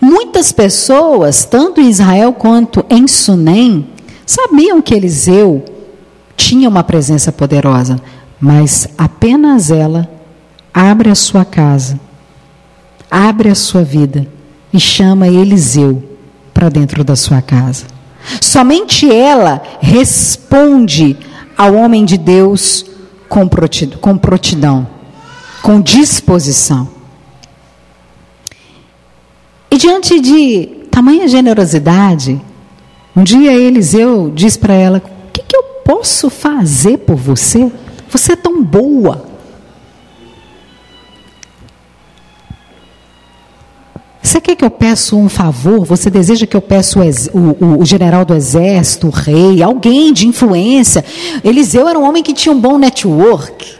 Muitas 0.00 0.52
pessoas, 0.52 1.44
tanto 1.44 1.80
em 1.80 1.88
Israel 1.88 2.32
quanto 2.32 2.84
em 2.88 3.06
Sunem, 3.08 3.86
sabiam 4.24 4.80
que 4.80 4.94
Eliseu 4.94 5.64
tinha 6.36 6.68
uma 6.68 6.84
presença 6.84 7.32
poderosa, 7.32 8.00
mas 8.40 8.88
apenas 8.96 9.70
ela 9.70 10.08
abre 10.72 11.10
a 11.10 11.14
sua 11.14 11.44
casa, 11.44 11.98
abre 13.10 13.48
a 13.48 13.54
sua 13.54 13.82
vida 13.82 14.26
e 14.72 14.80
chama 14.80 15.28
Eliseu 15.28 16.02
para 16.54 16.68
dentro 16.68 17.04
da 17.04 17.16
sua 17.16 17.42
casa. 17.42 17.84
Somente 18.40 19.10
ela 19.10 19.62
responde 19.80 21.16
ao 21.56 21.74
homem 21.74 22.04
de 22.04 22.16
Deus 22.16 22.86
com 23.28 23.48
prontidão, 24.18 24.86
com 25.60 25.80
disposição. 25.80 26.88
E 29.72 29.78
diante 29.78 30.20
de 30.20 30.66
tamanha 30.90 31.26
generosidade, 31.26 32.38
um 33.16 33.24
dia 33.24 33.54
Eliseu 33.54 34.30
diz 34.30 34.54
para 34.54 34.74
ela: 34.74 34.98
O 34.98 35.32
que, 35.32 35.42
que 35.42 35.56
eu 35.56 35.62
posso 35.82 36.28
fazer 36.28 36.98
por 36.98 37.16
você? 37.16 37.72
Você 38.10 38.32
é 38.32 38.36
tão 38.36 38.62
boa. 38.62 39.24
Você 44.20 44.42
quer 44.42 44.56
que 44.56 44.64
eu 44.64 44.70
peça 44.70 45.16
um 45.16 45.30
favor? 45.30 45.86
Você 45.86 46.10
deseja 46.10 46.46
que 46.46 46.56
eu 46.56 46.60
peça 46.60 47.00
o, 47.00 47.38
o, 47.38 47.80
o, 47.80 47.84
general 47.86 48.26
do 48.26 48.34
exército, 48.34 49.06
o 49.06 49.10
rei, 49.10 49.62
alguém 49.62 50.12
de 50.12 50.28
influência? 50.28 51.02
Eliseu 51.42 51.88
era 51.88 51.98
um 51.98 52.06
homem 52.06 52.22
que 52.22 52.34
tinha 52.34 52.54
um 52.54 52.60
bom 52.60 52.76
network. 52.76 53.74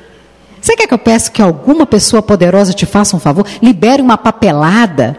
Você 0.58 0.75
quer 0.75 0.87
que 0.87 0.94
eu 0.94 0.99
peça 0.99 1.30
que 1.30 1.42
alguma 1.42 1.84
pessoa 1.84 2.22
poderosa 2.22 2.72
te 2.72 2.87
faça 2.87 3.14
um 3.14 3.20
favor? 3.20 3.44
Libere 3.61 4.00
uma 4.00 4.16
papelada. 4.16 5.18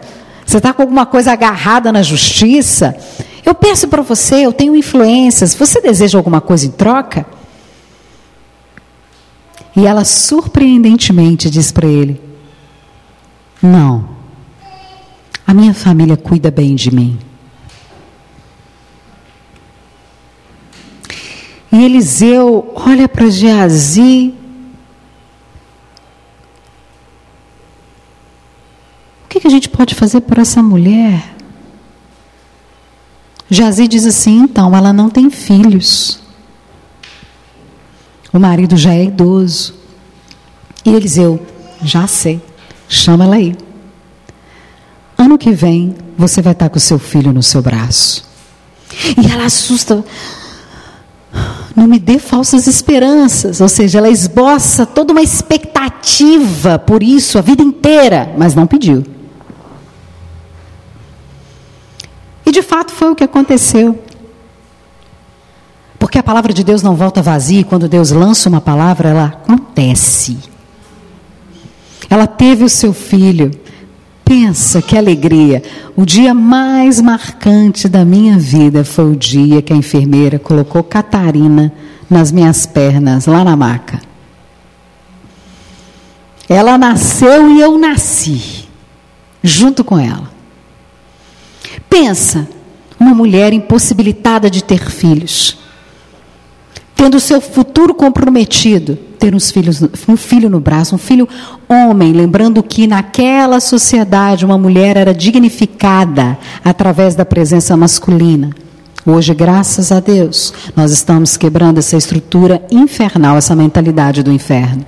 Você 0.54 0.58
está 0.58 0.72
com 0.72 0.82
alguma 0.82 1.04
coisa 1.04 1.32
agarrada 1.32 1.90
na 1.90 2.00
justiça? 2.00 2.96
Eu 3.44 3.56
peço 3.56 3.88
para 3.88 4.02
você, 4.02 4.46
eu 4.46 4.52
tenho 4.52 4.76
influências. 4.76 5.52
Você 5.52 5.80
deseja 5.80 6.16
alguma 6.16 6.40
coisa 6.40 6.64
em 6.64 6.70
troca? 6.70 7.26
E 9.74 9.84
ela 9.84 10.04
surpreendentemente 10.04 11.50
diz 11.50 11.72
para 11.72 11.88
ele: 11.88 12.22
Não. 13.60 14.08
A 15.44 15.52
minha 15.52 15.74
família 15.74 16.16
cuida 16.16 16.52
bem 16.52 16.76
de 16.76 16.94
mim. 16.94 17.18
E 21.72 21.84
Eliseu 21.84 22.72
olha 22.76 23.08
para 23.08 23.28
Geazi. 23.28 24.32
Que, 29.34 29.40
que 29.40 29.46
a 29.48 29.50
gente 29.50 29.68
pode 29.68 29.96
fazer 29.96 30.20
por 30.20 30.38
essa 30.38 30.62
mulher? 30.62 31.34
Geazi 33.50 33.88
diz 33.88 34.06
assim: 34.06 34.42
então, 34.42 34.74
ela 34.74 34.92
não 34.92 35.10
tem 35.10 35.28
filhos. 35.28 36.20
O 38.32 38.38
marido 38.38 38.76
já 38.76 38.94
é 38.94 39.04
idoso. 39.04 39.74
E 40.84 40.90
Eliseu, 40.90 41.44
já 41.82 42.06
sei, 42.06 42.40
chama 42.88 43.24
ela 43.24 43.34
aí. 43.36 43.56
Ano 45.18 45.38
que 45.38 45.50
vem, 45.50 45.96
você 46.16 46.40
vai 46.40 46.52
estar 46.52 46.68
com 46.68 46.78
seu 46.78 46.98
filho 46.98 47.32
no 47.32 47.42
seu 47.42 47.60
braço. 47.60 48.24
E 49.20 49.30
ela 49.30 49.46
assusta. 49.46 50.04
Não 51.74 51.88
me 51.88 51.98
dê 51.98 52.20
falsas 52.20 52.68
esperanças. 52.68 53.60
Ou 53.60 53.68
seja, 53.68 53.98
ela 53.98 54.10
esboça 54.10 54.86
toda 54.86 55.12
uma 55.12 55.22
expectativa 55.22 56.78
por 56.78 57.02
isso 57.02 57.36
a 57.36 57.40
vida 57.40 57.62
inteira, 57.62 58.32
mas 58.38 58.54
não 58.54 58.66
pediu. 58.66 59.04
E 62.43 62.43
de 62.54 62.62
fato 62.62 62.92
foi 62.92 63.10
o 63.10 63.14
que 63.14 63.24
aconteceu. 63.24 64.02
Porque 65.98 66.18
a 66.18 66.22
palavra 66.22 66.52
de 66.52 66.62
Deus 66.62 66.82
não 66.82 66.94
volta 66.94 67.20
vazia, 67.20 67.60
e 67.60 67.64
quando 67.64 67.88
Deus 67.88 68.10
lança 68.10 68.48
uma 68.48 68.60
palavra, 68.60 69.08
ela 69.08 69.24
acontece. 69.24 70.38
Ela 72.08 72.26
teve 72.26 72.64
o 72.64 72.68
seu 72.68 72.92
filho. 72.92 73.50
Pensa 74.24 74.80
que 74.80 74.96
alegria! 74.96 75.62
O 75.96 76.06
dia 76.06 76.32
mais 76.32 77.00
marcante 77.00 77.88
da 77.88 78.04
minha 78.04 78.38
vida 78.38 78.84
foi 78.84 79.12
o 79.12 79.16
dia 79.16 79.60
que 79.60 79.72
a 79.72 79.76
enfermeira 79.76 80.38
colocou 80.38 80.82
Catarina 80.82 81.72
nas 82.08 82.30
minhas 82.30 82.64
pernas, 82.64 83.26
lá 83.26 83.44
na 83.44 83.56
maca. 83.56 84.00
Ela 86.48 86.78
nasceu 86.78 87.50
e 87.50 87.60
eu 87.60 87.78
nasci, 87.78 88.68
junto 89.42 89.82
com 89.82 89.98
ela. 89.98 90.33
Pensa, 91.88 92.48
uma 92.98 93.14
mulher 93.14 93.52
impossibilitada 93.52 94.50
de 94.50 94.62
ter 94.62 94.90
filhos. 94.90 95.58
tendo 96.96 97.20
seu 97.20 97.40
futuro 97.40 97.92
comprometido, 97.92 98.96
ter 99.18 99.34
uns 99.34 99.50
filhos, 99.50 99.82
um 100.08 100.16
filho 100.16 100.48
no 100.48 100.58
braço, 100.58 100.94
um 100.94 100.98
filho 100.98 101.28
homem, 101.68 102.12
lembrando 102.12 102.62
que 102.62 102.86
naquela 102.86 103.60
sociedade 103.60 104.44
uma 104.44 104.56
mulher 104.56 104.96
era 104.96 105.12
dignificada 105.12 106.38
através 106.64 107.14
da 107.14 107.24
presença 107.24 107.76
masculina. 107.76 108.50
Hoje, 109.04 109.34
graças 109.34 109.92
a 109.92 110.00
Deus, 110.00 110.54
nós 110.74 110.92
estamos 110.92 111.36
quebrando 111.36 111.78
essa 111.78 111.96
estrutura 111.96 112.64
infernal, 112.70 113.36
essa 113.36 113.54
mentalidade 113.54 114.22
do 114.22 114.32
inferno. 114.32 114.86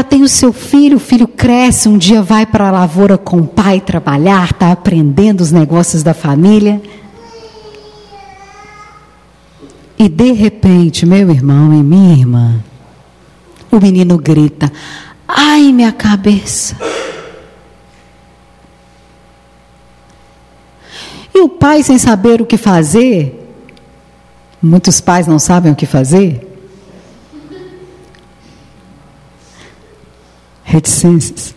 Ela 0.00 0.08
tem 0.08 0.22
o 0.22 0.28
seu 0.30 0.50
filho, 0.50 0.96
o 0.96 0.98
filho 0.98 1.28
cresce, 1.28 1.86
um 1.86 1.98
dia 1.98 2.22
vai 2.22 2.46
para 2.46 2.68
a 2.68 2.70
lavoura 2.70 3.18
com 3.18 3.36
o 3.36 3.46
pai 3.46 3.82
trabalhar, 3.82 4.50
está 4.50 4.72
aprendendo 4.72 5.42
os 5.42 5.52
negócios 5.52 6.02
da 6.02 6.14
família. 6.14 6.80
E 9.98 10.08
de 10.08 10.32
repente, 10.32 11.04
meu 11.04 11.30
irmão 11.30 11.78
e 11.78 11.82
minha 11.82 12.16
irmã, 12.16 12.64
o 13.70 13.78
menino 13.78 14.16
grita: 14.16 14.72
Ai, 15.28 15.70
minha 15.70 15.92
cabeça! 15.92 16.74
E 21.34 21.40
o 21.42 21.48
pai, 21.50 21.82
sem 21.82 21.98
saber 21.98 22.40
o 22.40 22.46
que 22.46 22.56
fazer, 22.56 23.52
muitos 24.62 24.98
pais 24.98 25.26
não 25.26 25.38
sabem 25.38 25.70
o 25.70 25.76
que 25.76 25.84
fazer, 25.84 26.49
reticências. 30.70 31.54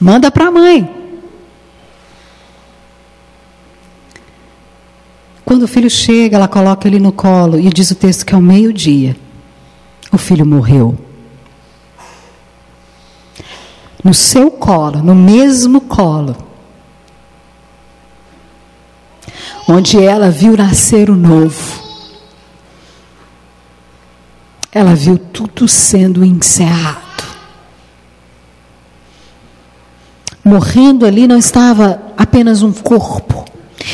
Manda 0.00 0.30
para 0.30 0.48
a 0.48 0.50
mãe. 0.50 0.90
Quando 5.44 5.62
o 5.62 5.68
filho 5.68 5.88
chega, 5.88 6.36
ela 6.36 6.48
coloca 6.48 6.88
ele 6.88 6.98
no 6.98 7.12
colo 7.12 7.58
e 7.58 7.68
diz 7.70 7.90
o 7.90 7.94
texto 7.94 8.26
que 8.26 8.34
ao 8.34 8.40
meio-dia 8.40 9.16
o 10.10 10.18
filho 10.18 10.44
morreu. 10.44 10.98
No 14.02 14.12
seu 14.12 14.50
colo, 14.50 14.98
no 15.02 15.14
mesmo 15.14 15.80
colo, 15.80 16.36
onde 19.68 20.02
ela 20.02 20.30
viu 20.30 20.56
nascer 20.56 21.08
o 21.08 21.16
novo. 21.16 21.82
Ela 24.72 24.94
viu 24.94 25.16
tudo 25.16 25.68
sendo 25.68 26.24
encerrado. 26.24 27.03
Morrendo 30.44 31.06
ali 31.06 31.26
não 31.26 31.38
estava 31.38 32.02
apenas 32.18 32.62
um 32.62 32.72
corpo, 32.72 33.44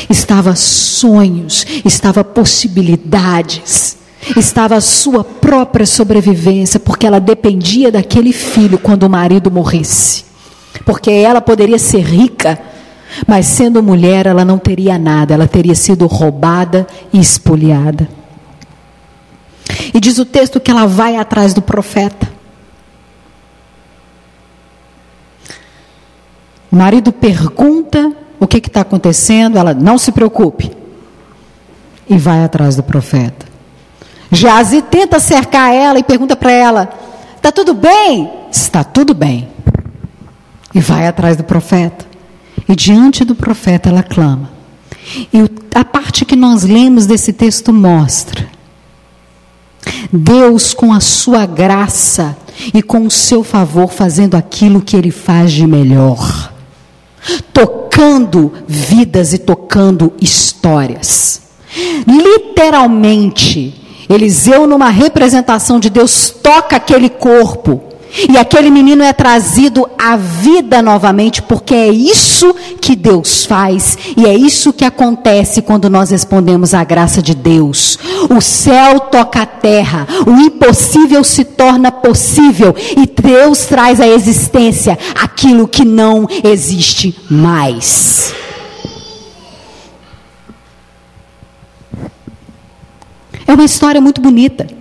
estava 0.09 0.55
sonhos, 0.55 1.65
estava 1.85 2.23
possibilidades, 2.23 3.97
estava 4.35 4.75
a 4.75 4.81
sua 4.81 5.23
própria 5.23 5.85
sobrevivência, 5.85 6.79
porque 6.79 7.07
ela 7.07 7.19
dependia 7.19 7.91
daquele 7.91 8.33
filho 8.33 8.77
quando 8.77 9.03
o 9.03 9.09
marido 9.09 9.49
morresse. 9.49 10.25
Porque 10.85 11.09
ela 11.09 11.39
poderia 11.41 11.79
ser 11.79 12.01
rica, 12.01 12.59
mas 13.25 13.45
sendo 13.45 13.81
mulher, 13.81 14.25
ela 14.25 14.43
não 14.43 14.57
teria 14.57 14.97
nada, 14.97 15.33
ela 15.33 15.47
teria 15.47 15.75
sido 15.75 16.05
roubada 16.05 16.85
e 17.13 17.19
espoliada. 17.19 18.09
E 19.93 19.99
diz 19.99 20.17
o 20.17 20.25
texto 20.25 20.59
que 20.59 20.69
ela 20.69 20.85
vai 20.85 21.15
atrás 21.15 21.53
do 21.53 21.61
profeta. 21.61 22.40
O 26.71 26.75
marido 26.75 27.11
pergunta 27.11 28.13
o 28.39 28.47
que 28.47 28.57
está 28.57 28.81
acontecendo, 28.81 29.57
ela 29.57 29.73
não 29.73 29.97
se 29.97 30.11
preocupe. 30.11 30.71
E 32.09 32.17
vai 32.17 32.43
atrás 32.43 32.75
do 32.75 32.83
profeta. 32.83 33.45
Jazi 34.31 34.81
tenta 34.81 35.19
cercar 35.19 35.73
ela 35.73 35.99
e 35.99 36.03
pergunta 36.03 36.35
para 36.35 36.51
ela: 36.51 36.89
Está 37.35 37.51
tudo 37.51 37.73
bem? 37.73 38.31
Está 38.51 38.83
tudo 38.83 39.13
bem. 39.13 39.49
E 40.73 40.79
vai 40.79 41.07
atrás 41.07 41.35
do 41.35 41.43
profeta. 41.43 42.05
E 42.67 42.75
diante 42.75 43.25
do 43.25 43.35
profeta 43.35 43.89
ela 43.89 44.03
clama. 44.03 44.49
E 45.33 45.39
a 45.75 45.83
parte 45.83 46.23
que 46.23 46.35
nós 46.35 46.63
lemos 46.63 47.05
desse 47.05 47.33
texto 47.33 47.73
mostra 47.73 48.47
Deus, 50.11 50.73
com 50.73 50.93
a 50.93 50.99
sua 50.99 51.45
graça 51.45 52.37
e 52.73 52.81
com 52.81 53.05
o 53.05 53.11
seu 53.11 53.43
favor, 53.43 53.91
fazendo 53.91 54.35
aquilo 54.35 54.81
que 54.81 54.95
ele 54.95 55.11
faz 55.11 55.51
de 55.51 55.65
melhor, 55.65 56.50
tocando 57.53 58.51
vidas 58.67 59.33
e 59.33 59.37
tocando 59.37 60.13
histórias. 60.19 61.41
Literalmente, 62.07 64.05
Eliseu, 64.09 64.67
numa 64.67 64.89
representação 64.89 65.79
de 65.79 65.89
Deus, 65.89 66.29
toca 66.29 66.75
aquele 66.75 67.09
corpo 67.09 67.90
e 68.29 68.37
aquele 68.37 68.69
menino 68.69 69.03
é 69.03 69.13
trazido 69.13 69.89
à 69.97 70.17
vida 70.17 70.81
novamente, 70.81 71.41
porque 71.41 71.73
é 71.73 71.89
isso 71.89 72.53
que 72.79 72.95
Deus 72.95 73.45
faz 73.45 73.97
e 74.17 74.25
é 74.25 74.35
isso 74.35 74.73
que 74.73 74.83
acontece 74.83 75.61
quando 75.61 75.89
nós 75.89 76.11
respondemos 76.11 76.73
à 76.73 76.83
graça 76.83 77.21
de 77.21 77.33
Deus. 77.33 77.97
O 78.29 78.41
céu 78.41 78.99
toca 78.99 79.41
a 79.41 79.45
terra, 79.45 80.07
o 80.25 80.31
impossível 80.39 81.23
se 81.23 81.43
torna 81.43 81.91
possível 81.91 82.75
e 82.97 83.21
Deus 83.21 83.65
traz 83.65 83.99
à 84.01 84.07
existência 84.07 84.97
aquilo 85.15 85.67
que 85.67 85.85
não 85.85 86.27
existe 86.43 87.15
mais. 87.29 88.33
É 93.47 93.53
uma 93.53 93.65
história 93.65 93.99
muito 93.99 94.21
bonita. 94.21 94.80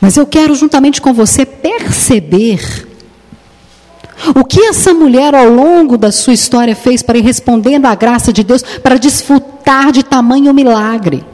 Mas 0.00 0.16
eu 0.16 0.26
quero, 0.26 0.54
juntamente 0.54 1.00
com 1.00 1.12
você, 1.12 1.44
perceber 1.44 2.88
o 4.34 4.44
que 4.44 4.60
essa 4.60 4.94
mulher, 4.94 5.34
ao 5.34 5.48
longo 5.48 5.98
da 5.98 6.12
sua 6.12 6.32
história, 6.32 6.76
fez 6.76 7.02
para 7.02 7.18
ir 7.18 7.22
respondendo 7.22 7.86
à 7.86 7.94
graça 7.94 8.32
de 8.32 8.42
Deus, 8.42 8.62
para 8.62 8.98
desfrutar 8.98 9.92
de 9.92 10.02
tamanho 10.02 10.54
milagre. 10.54 11.24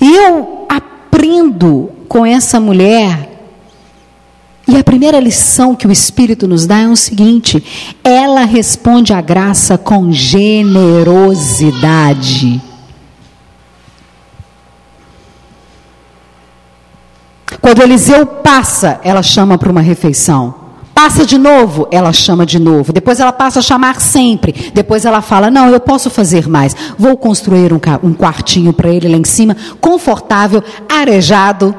E 0.00 0.14
eu 0.14 0.66
aprendo 0.68 1.90
com 2.08 2.24
essa 2.24 2.60
mulher, 2.60 3.32
e 4.68 4.76
a 4.76 4.82
primeira 4.82 5.20
lição 5.20 5.76
que 5.76 5.86
o 5.86 5.92
Espírito 5.92 6.48
nos 6.48 6.66
dá 6.66 6.80
é 6.80 6.88
o 6.88 6.96
seguinte: 6.96 7.62
ela 8.02 8.44
responde 8.44 9.12
à 9.12 9.20
graça 9.20 9.78
com 9.78 10.10
generosidade. 10.10 12.60
Quando 17.66 17.82
Eliseu 17.82 18.24
passa, 18.24 19.00
ela 19.02 19.24
chama 19.24 19.58
para 19.58 19.72
uma 19.72 19.80
refeição. 19.80 20.54
Passa 20.94 21.26
de 21.26 21.36
novo, 21.36 21.88
ela 21.90 22.12
chama 22.12 22.46
de 22.46 22.60
novo. 22.60 22.92
Depois 22.92 23.18
ela 23.18 23.32
passa 23.32 23.58
a 23.58 23.62
chamar 23.62 24.00
sempre. 24.00 24.70
Depois 24.72 25.04
ela 25.04 25.20
fala: 25.20 25.50
Não, 25.50 25.68
eu 25.70 25.80
posso 25.80 26.08
fazer 26.08 26.48
mais. 26.48 26.76
Vou 26.96 27.16
construir 27.16 27.72
um, 27.72 27.80
um 28.04 28.14
quartinho 28.14 28.72
para 28.72 28.88
ele 28.88 29.08
lá 29.08 29.16
em 29.16 29.24
cima, 29.24 29.56
confortável, 29.80 30.62
arejado, 30.88 31.74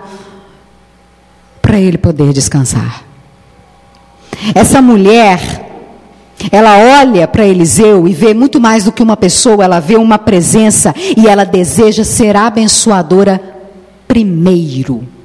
para 1.62 1.80
ele 1.80 1.98
poder 1.98 2.34
descansar. 2.34 3.04
Essa 4.54 4.82
mulher, 4.82 5.72
ela 6.52 7.00
olha 7.00 7.30
para 7.30 7.48
Eliseu 7.48 8.10
e 8.10 8.14
vê 8.14 8.34
muito 8.34 8.60
mais 8.60 8.84
do 8.84 8.92
que 8.92 9.02
uma 9.02 9.16
pessoa, 9.16 9.64
ela 9.64 9.80
vê 9.80 9.96
uma 9.96 10.20
presença 10.20 10.94
e 11.16 11.30
ela 11.30 11.46
deseja 11.46 12.04
ser 12.04 12.36
abençoadora 12.36 13.40
primeiro. 14.06 15.16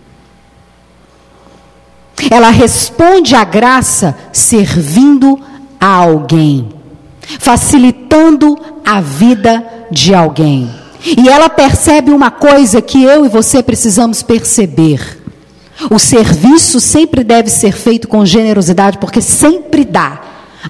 Ela 2.30 2.50
responde 2.50 3.34
à 3.34 3.44
graça 3.44 4.16
servindo 4.32 5.38
a 5.80 5.86
alguém, 5.86 6.68
facilitando 7.38 8.58
a 8.84 9.00
vida 9.00 9.64
de 9.90 10.14
alguém. 10.14 10.70
E 11.04 11.28
ela 11.28 11.48
percebe 11.48 12.10
uma 12.12 12.30
coisa 12.30 12.80
que 12.80 13.02
eu 13.02 13.24
e 13.26 13.28
você 13.28 13.62
precisamos 13.62 14.22
perceber. 14.22 15.20
O 15.90 15.98
serviço 15.98 16.78
sempre 16.78 17.24
deve 17.24 17.50
ser 17.50 17.72
feito 17.72 18.06
com 18.06 18.24
generosidade, 18.24 18.98
porque 18.98 19.20
sempre 19.20 19.84
dá. 19.84 20.20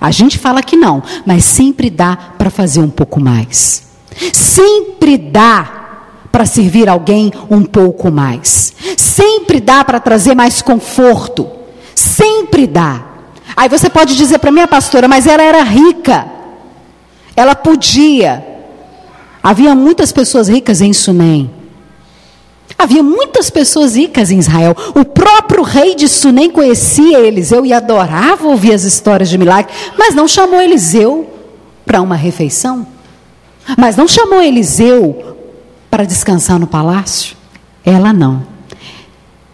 A 0.01 0.11
gente 0.11 0.39
fala 0.39 0.63
que 0.63 0.77
não, 0.77 1.03
mas 1.27 1.45
sempre 1.45 1.91
dá 1.91 2.17
para 2.39 2.49
fazer 2.49 2.81
um 2.81 2.89
pouco 2.89 3.21
mais. 3.21 3.83
Sempre 4.33 5.19
dá 5.19 5.82
para 6.33 6.47
servir 6.47 6.89
alguém 6.89 7.31
um 7.51 7.63
pouco 7.63 8.11
mais. 8.11 8.73
Sempre 8.97 9.61
dá 9.61 9.85
para 9.85 10.01
trazer 10.01 10.35
mais 10.35 10.63
conforto. 10.63 11.47
Sempre 11.95 12.67
dá. 12.67 13.05
Aí 13.55 13.69
você 13.69 13.91
pode 13.91 14.17
dizer 14.17 14.39
para 14.39 14.51
minha 14.51 14.67
pastora, 14.67 15.07
mas 15.07 15.27
ela 15.27 15.43
era 15.43 15.63
rica. 15.63 16.27
Ela 17.37 17.55
podia. 17.55 18.45
Havia 19.43 19.75
muitas 19.75 20.11
pessoas 20.11 20.49
ricas 20.49 20.81
em 20.81 20.95
Sunem. 20.95 21.51
Havia 22.79 23.03
muitas 23.03 23.51
pessoas 23.51 23.95
ricas 23.95 24.31
em 24.31 24.39
Israel. 24.39 24.75
O 24.95 25.05
próprio 25.05 25.63
rei 25.63 25.95
de 25.95 26.09
Sunem 26.09 26.51
conhecia 26.51 27.21
Eliseu 27.21 27.67
e 27.67 27.73
adorava 27.73 28.49
ouvir 28.49 28.73
as 28.73 28.85
histórias 28.85 29.29
de 29.29 29.37
milagre, 29.37 29.71
mas 29.99 30.15
não 30.15 30.27
chamou 30.27 30.61
Eliseu 30.61 31.29
para 31.85 32.01
uma 32.01 32.17
refeição. 32.17 32.87
Mas 33.77 33.97
não 33.97 34.09
chamou 34.09 34.43
Eliseu 34.43 35.32
para 35.93 36.07
descansar 36.07 36.59
no 36.59 36.67
palácio? 36.67 37.37
Ela 37.85 38.15
não. 38.15 38.47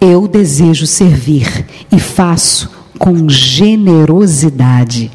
Eu 0.01 0.29
desejo 0.29 0.87
servir 0.87 1.67
e 1.91 1.99
faço 1.99 2.71
com 2.97 3.29
generosidade. 3.29 5.11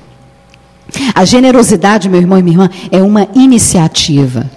A 1.15 1.23
generosidade, 1.23 2.09
meu 2.09 2.19
irmão 2.19 2.37
e 2.37 2.43
minha 2.43 2.55
irmã, 2.55 2.69
é 2.91 3.01
uma 3.01 3.29
iniciativa. 3.35 4.51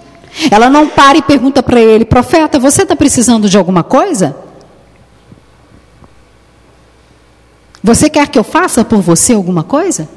Ela 0.51 0.69
não 0.69 0.89
para 0.89 1.17
e 1.17 1.21
pergunta 1.21 1.63
para 1.63 1.79
ele, 1.79 2.03
profeta, 2.03 2.59
você 2.59 2.81
está 2.83 2.97
precisando 2.97 3.49
de 3.49 3.57
alguma 3.57 3.81
coisa? 3.81 4.35
Você 7.81 8.09
quer 8.09 8.27
que 8.27 8.37
eu 8.37 8.43
faça 8.43 8.83
por 8.83 8.99
você 8.99 9.31
alguma 9.31 9.63
coisa? 9.63 10.09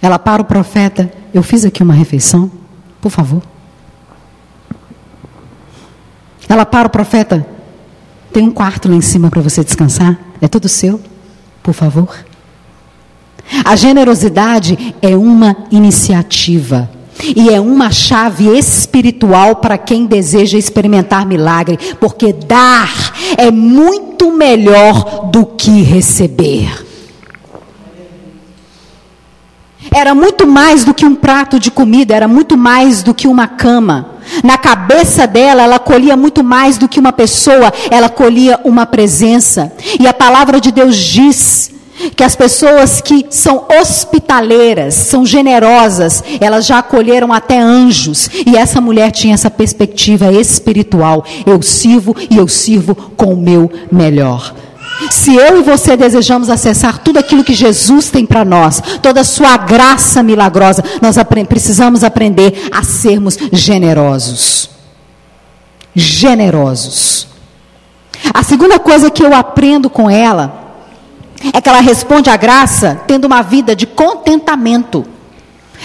Ela 0.00 0.18
para 0.18 0.40
o 0.40 0.46
profeta, 0.46 1.12
eu 1.34 1.42
fiz 1.42 1.66
aqui 1.66 1.82
uma 1.82 1.92
refeição, 1.92 2.61
por 3.02 3.10
favor. 3.10 3.42
Ela 6.48 6.64
para 6.64 6.86
o 6.86 6.90
profeta, 6.90 7.46
tem 8.32 8.44
um 8.44 8.50
quarto 8.50 8.88
lá 8.88 8.94
em 8.94 9.00
cima 9.00 9.28
para 9.28 9.42
você 9.42 9.62
descansar, 9.62 10.18
é 10.40 10.48
tudo 10.48 10.68
seu, 10.68 11.00
por 11.62 11.74
favor. 11.74 12.14
A 13.64 13.76
generosidade 13.76 14.94
é 15.02 15.16
uma 15.16 15.56
iniciativa. 15.70 16.88
E 17.36 17.50
é 17.50 17.60
uma 17.60 17.90
chave 17.90 18.48
espiritual 18.58 19.56
para 19.56 19.76
quem 19.78 20.06
deseja 20.06 20.56
experimentar 20.58 21.26
milagre, 21.26 21.78
porque 22.00 22.32
dar 22.32 23.14
é 23.36 23.50
muito 23.50 24.32
melhor 24.32 25.30
do 25.30 25.44
que 25.44 25.82
receber. 25.82 26.91
Era 29.94 30.14
muito 30.14 30.46
mais 30.46 30.84
do 30.84 30.94
que 30.94 31.04
um 31.04 31.14
prato 31.14 31.58
de 31.58 31.70
comida, 31.70 32.14
era 32.14 32.26
muito 32.26 32.56
mais 32.56 33.02
do 33.02 33.14
que 33.14 33.28
uma 33.28 33.46
cama. 33.46 34.12
Na 34.42 34.56
cabeça 34.56 35.26
dela, 35.26 35.62
ela 35.62 35.78
colhia 35.78 36.16
muito 36.16 36.42
mais 36.42 36.78
do 36.78 36.88
que 36.88 36.98
uma 36.98 37.12
pessoa, 37.12 37.72
ela 37.90 38.08
colhia 38.08 38.58
uma 38.64 38.86
presença. 38.86 39.72
E 40.00 40.06
a 40.06 40.14
palavra 40.14 40.60
de 40.60 40.70
Deus 40.72 40.96
diz 40.96 41.70
que 42.16 42.24
as 42.24 42.34
pessoas 42.34 43.00
que 43.00 43.26
são 43.30 43.66
hospitaleiras, 43.80 44.94
são 44.94 45.24
generosas, 45.24 46.22
elas 46.40 46.66
já 46.66 46.78
acolheram 46.78 47.32
até 47.32 47.60
anjos. 47.60 48.28
E 48.46 48.56
essa 48.56 48.80
mulher 48.80 49.10
tinha 49.10 49.34
essa 49.34 49.50
perspectiva 49.50 50.32
espiritual. 50.32 51.24
Eu 51.46 51.60
sirvo 51.62 52.16
e 52.30 52.36
eu 52.36 52.48
sirvo 52.48 52.94
com 53.16 53.34
o 53.34 53.36
meu 53.36 53.70
melhor. 53.90 54.54
Se 55.10 55.34
eu 55.34 55.58
e 55.58 55.62
você 55.62 55.96
desejamos 55.96 56.48
acessar 56.48 56.98
tudo 56.98 57.18
aquilo 57.18 57.44
que 57.44 57.54
Jesus 57.54 58.10
tem 58.10 58.24
para 58.26 58.44
nós, 58.44 58.82
toda 59.02 59.20
a 59.20 59.24
sua 59.24 59.56
graça 59.56 60.22
milagrosa, 60.22 60.84
nós 61.00 61.16
precisamos 61.48 62.04
aprender 62.04 62.68
a 62.70 62.82
sermos 62.82 63.38
generosos. 63.52 64.70
Generosos. 65.94 67.28
A 68.32 68.42
segunda 68.42 68.78
coisa 68.78 69.10
que 69.10 69.22
eu 69.22 69.34
aprendo 69.34 69.90
com 69.90 70.08
ela 70.08 70.76
é 71.52 71.60
que 71.60 71.68
ela 71.68 71.80
responde 71.80 72.30
à 72.30 72.36
graça 72.36 73.00
tendo 73.06 73.24
uma 73.24 73.42
vida 73.42 73.74
de 73.74 73.86
contentamento. 73.86 75.04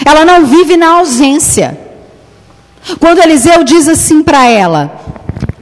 Ela 0.04 0.24
não 0.24 0.46
vive 0.46 0.76
na 0.76 0.98
ausência. 0.98 1.78
Quando 3.00 3.18
Eliseu 3.18 3.64
diz 3.64 3.88
assim 3.88 4.22
para 4.22 4.46
ela: 4.46 5.00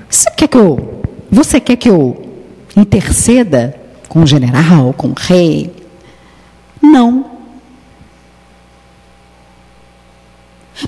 Você 0.08 0.30
quer 0.30 0.48
que 0.48 0.58
eu, 0.58 1.02
você 1.30 1.58
quer 1.58 1.76
que 1.76 1.88
eu 1.88 2.25
interceda 2.76 3.80
com 4.08 4.22
o 4.22 4.26
general, 4.26 4.92
com 4.92 5.08
o 5.08 5.14
rei? 5.14 5.74
Não. 6.80 7.36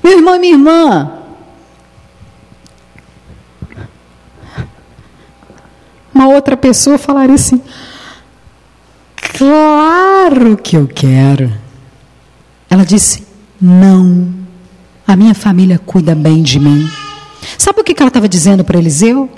Meu 0.03 0.17
irmão 0.17 0.35
e 0.35 0.39
minha 0.39 0.53
irmã, 0.53 1.11
uma 6.13 6.27
outra 6.27 6.55
pessoa 6.55 6.97
falaria 6.97 7.35
assim: 7.35 7.61
Claro 9.15 10.57
que 10.57 10.77
eu 10.77 10.87
quero. 10.87 11.51
Ela 12.69 12.85
disse: 12.85 13.25
Não, 13.59 14.31
a 15.07 15.15
minha 15.15 15.33
família 15.33 15.79
cuida 15.79 16.13
bem 16.13 16.43
de 16.43 16.59
mim. 16.59 16.87
Sabe 17.57 17.81
o 17.81 17.83
que 17.83 17.95
ela 17.97 18.09
estava 18.09 18.29
dizendo 18.29 18.63
para 18.63 18.77
Eliseu? 18.77 19.29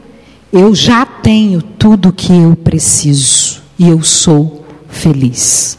Eu 0.51 0.75
já 0.75 1.05
tenho 1.05 1.61
tudo 1.61 2.09
o 2.09 2.13
que 2.13 2.33
eu 2.33 2.55
preciso 2.55 3.61
e 3.79 3.87
eu 3.87 4.03
sou 4.03 4.65
feliz. 4.89 5.77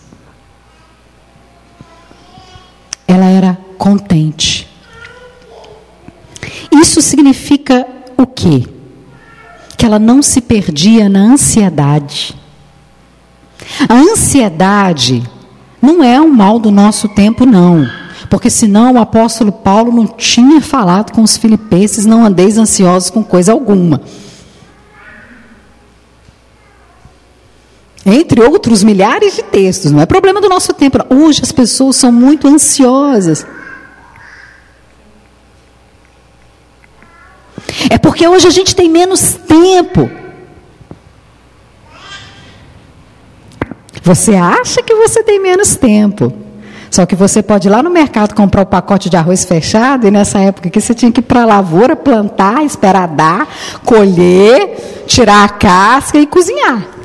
Ela 3.06 3.26
era 3.26 3.58
contente. 3.76 4.66
Isso 6.70 7.02
significa 7.02 7.86
o 8.16 8.26
quê? 8.26 8.66
Que 9.76 9.84
ela 9.84 9.98
não 9.98 10.22
se 10.22 10.40
perdia 10.40 11.08
na 11.08 11.20
ansiedade 11.20 12.34
a 13.88 13.94
ansiedade 13.94 15.22
não 15.80 16.02
é 16.02 16.20
um 16.20 16.28
mal 16.32 16.58
do 16.58 16.70
nosso 16.70 17.08
tempo, 17.08 17.44
não. 17.44 17.86
Porque 18.30 18.48
senão 18.48 18.94
o 18.94 18.98
apóstolo 18.98 19.52
Paulo 19.52 19.92
não 19.92 20.06
tinha 20.06 20.60
falado 20.60 21.12
com 21.12 21.22
os 21.22 21.36
filipenses, 21.36 22.06
não 22.06 22.24
andeis 22.24 22.56
ansiosos 22.56 23.10
com 23.10 23.22
coisa 23.22 23.52
alguma. 23.52 24.00
Entre 28.04 28.40
outros 28.42 28.82
milhares 28.82 29.36
de 29.36 29.42
textos, 29.42 29.92
não 29.92 30.00
é 30.00 30.06
problema 30.06 30.40
do 30.40 30.48
nosso 30.48 30.72
tempo. 30.72 30.98
Hoje 31.08 31.40
as 31.42 31.52
pessoas 31.52 31.96
são 31.96 32.10
muito 32.10 32.48
ansiosas. 32.48 33.46
É 37.88 37.98
porque 37.98 38.26
hoje 38.26 38.48
a 38.48 38.50
gente 38.50 38.74
tem 38.74 38.88
menos 38.88 39.34
tempo. 39.34 40.10
Você 44.02 44.34
acha 44.34 44.82
que 44.82 44.94
você 44.94 45.22
tem 45.22 45.40
menos 45.40 45.76
tempo. 45.76 46.32
Só 46.90 47.06
que 47.06 47.14
você 47.14 47.42
pode 47.42 47.68
ir 47.68 47.70
lá 47.70 47.82
no 47.82 47.88
mercado 47.88 48.34
comprar 48.34 48.62
o 48.62 48.66
pacote 48.66 49.08
de 49.08 49.16
arroz 49.16 49.44
fechado, 49.44 50.06
e 50.06 50.10
nessa 50.10 50.40
época 50.40 50.68
que 50.68 50.80
você 50.80 50.92
tinha 50.92 51.10
que 51.10 51.20
ir 51.20 51.22
para 51.22 51.42
a 51.42 51.46
lavoura, 51.46 51.96
plantar, 51.96 52.64
esperar 52.64 53.08
dar, 53.08 53.48
colher, 53.84 55.04
tirar 55.06 55.44
a 55.44 55.48
casca 55.48 56.18
e 56.18 56.26
cozinhar. 56.26 57.01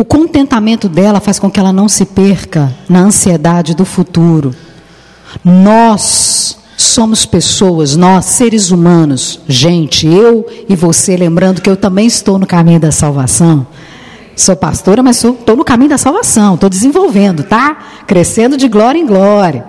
O 0.00 0.04
contentamento 0.06 0.88
dela 0.88 1.20
faz 1.20 1.38
com 1.38 1.50
que 1.50 1.60
ela 1.60 1.74
não 1.74 1.86
se 1.86 2.06
perca 2.06 2.74
na 2.88 3.00
ansiedade 3.00 3.74
do 3.74 3.84
futuro. 3.84 4.54
Nós 5.44 6.56
somos 6.74 7.26
pessoas, 7.26 7.96
nós, 7.96 8.24
seres 8.24 8.70
humanos, 8.70 9.40
gente, 9.46 10.06
eu 10.06 10.46
e 10.66 10.74
você, 10.74 11.18
lembrando 11.18 11.60
que 11.60 11.68
eu 11.68 11.76
também 11.76 12.06
estou 12.06 12.38
no 12.38 12.46
caminho 12.46 12.80
da 12.80 12.90
salvação. 12.90 13.66
Sou 14.34 14.56
pastora, 14.56 15.02
mas 15.02 15.22
estou 15.22 15.54
no 15.54 15.66
caminho 15.66 15.90
da 15.90 15.98
salvação, 15.98 16.54
estou 16.54 16.70
desenvolvendo, 16.70 17.42
tá? 17.42 17.76
Crescendo 18.06 18.56
de 18.56 18.68
glória 18.68 18.98
em 18.98 19.04
glória. 19.04 19.66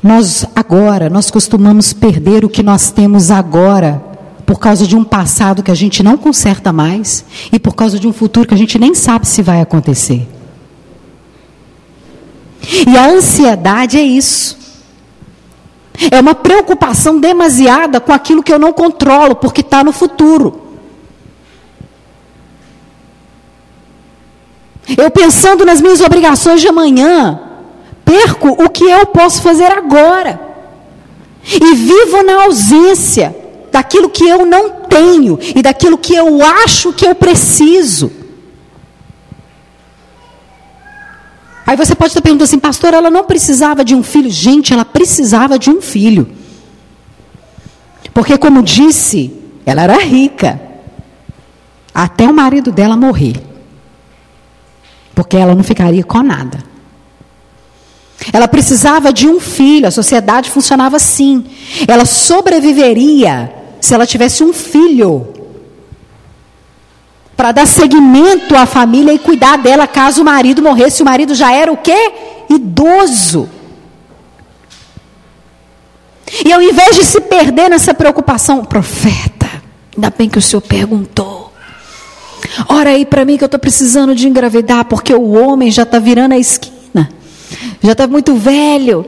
Nós 0.00 0.46
agora, 0.54 1.10
nós 1.10 1.32
costumamos 1.32 1.92
perder 1.92 2.44
o 2.44 2.48
que 2.48 2.62
nós 2.62 2.92
temos 2.92 3.32
agora 3.32 4.14
por 4.46 4.60
causa 4.60 4.86
de 4.86 4.94
um 4.96 5.02
passado 5.02 5.62
que 5.62 5.72
a 5.72 5.74
gente 5.74 6.04
não 6.04 6.16
conserta 6.16 6.72
mais 6.72 7.24
e 7.52 7.58
por 7.58 7.74
causa 7.74 7.98
de 7.98 8.06
um 8.06 8.12
futuro 8.12 8.46
que 8.46 8.54
a 8.54 8.56
gente 8.56 8.78
nem 8.78 8.94
sabe 8.94 9.26
se 9.26 9.42
vai 9.42 9.60
acontecer. 9.60 10.26
E 12.86 12.96
a 12.96 13.10
ansiedade 13.10 13.98
é 13.98 14.02
isso. 14.02 14.56
É 16.10 16.20
uma 16.20 16.34
preocupação 16.34 17.18
demasiada 17.18 18.00
com 18.00 18.12
aquilo 18.12 18.42
que 18.42 18.52
eu 18.52 18.58
não 18.58 18.72
controlo, 18.72 19.34
porque 19.34 19.62
está 19.62 19.82
no 19.82 19.92
futuro. 19.92 20.62
Eu 24.96 25.10
pensando 25.10 25.64
nas 25.64 25.80
minhas 25.80 26.00
obrigações 26.00 26.60
de 26.60 26.68
amanhã, 26.68 27.40
perco 28.04 28.50
o 28.50 28.70
que 28.70 28.84
eu 28.84 29.06
posso 29.06 29.42
fazer 29.42 29.72
agora. 29.72 30.40
E 31.44 31.74
vivo 31.74 32.22
na 32.22 32.44
ausência 32.44 33.35
daquilo 33.76 34.08
que 34.08 34.24
eu 34.24 34.46
não 34.46 34.70
tenho 34.88 35.38
e 35.54 35.60
daquilo 35.60 35.98
que 35.98 36.14
eu 36.14 36.42
acho 36.42 36.94
que 36.94 37.06
eu 37.06 37.14
preciso. 37.14 38.10
Aí 41.66 41.76
você 41.76 41.94
pode 41.94 42.08
estar 42.08 42.22
perguntando 42.22 42.44
assim, 42.44 42.58
pastor, 42.58 42.94
ela 42.94 43.10
não 43.10 43.24
precisava 43.24 43.84
de 43.84 43.94
um 43.94 44.02
filho. 44.02 44.30
Gente, 44.30 44.72
ela 44.72 44.84
precisava 44.84 45.58
de 45.58 45.68
um 45.68 45.82
filho. 45.82 46.26
Porque, 48.14 48.38
como 48.38 48.62
disse, 48.62 49.30
ela 49.66 49.82
era 49.82 49.98
rica. 49.98 50.58
Até 51.92 52.26
o 52.26 52.32
marido 52.32 52.72
dela 52.72 52.96
morrer. 52.96 53.36
Porque 55.14 55.36
ela 55.36 55.54
não 55.54 55.62
ficaria 55.62 56.02
com 56.02 56.22
nada. 56.22 56.64
Ela 58.32 58.48
precisava 58.48 59.12
de 59.12 59.28
um 59.28 59.38
filho, 59.38 59.86
a 59.86 59.90
sociedade 59.90 60.50
funcionava 60.50 60.96
assim. 60.96 61.44
Ela 61.86 62.06
sobreviveria 62.06 63.55
se 63.80 63.94
ela 63.94 64.06
tivesse 64.06 64.42
um 64.42 64.52
filho. 64.52 65.32
para 67.36 67.52
dar 67.52 67.66
seguimento 67.66 68.56
à 68.56 68.64
família 68.64 69.12
e 69.12 69.18
cuidar 69.18 69.58
dela 69.58 69.86
caso 69.86 70.22
o 70.22 70.24
marido 70.24 70.62
morresse. 70.62 71.02
O 71.02 71.04
marido 71.04 71.34
já 71.34 71.52
era 71.52 71.70
o 71.70 71.76
quê? 71.76 72.12
Idoso. 72.48 73.48
E 76.44 76.52
ao 76.52 76.60
invés 76.60 76.96
de 76.96 77.04
se 77.04 77.20
perder 77.20 77.68
nessa 77.68 77.94
preocupação, 77.94 78.64
profeta, 78.64 79.62
ainda 79.94 80.12
bem 80.16 80.28
que 80.28 80.38
o 80.38 80.42
senhor 80.42 80.62
perguntou. 80.62 81.52
Ora 82.68 82.90
aí 82.90 83.04
para 83.04 83.24
mim 83.24 83.36
que 83.36 83.44
eu 83.44 83.46
estou 83.46 83.60
precisando 83.60 84.14
de 84.14 84.26
engravidar, 84.28 84.84
porque 84.86 85.14
o 85.14 85.32
homem 85.32 85.70
já 85.70 85.82
está 85.82 85.98
virando 85.98 86.32
a 86.32 86.38
esquina, 86.38 87.10
já 87.82 87.92
está 87.92 88.06
muito 88.06 88.34
velho. 88.34 89.06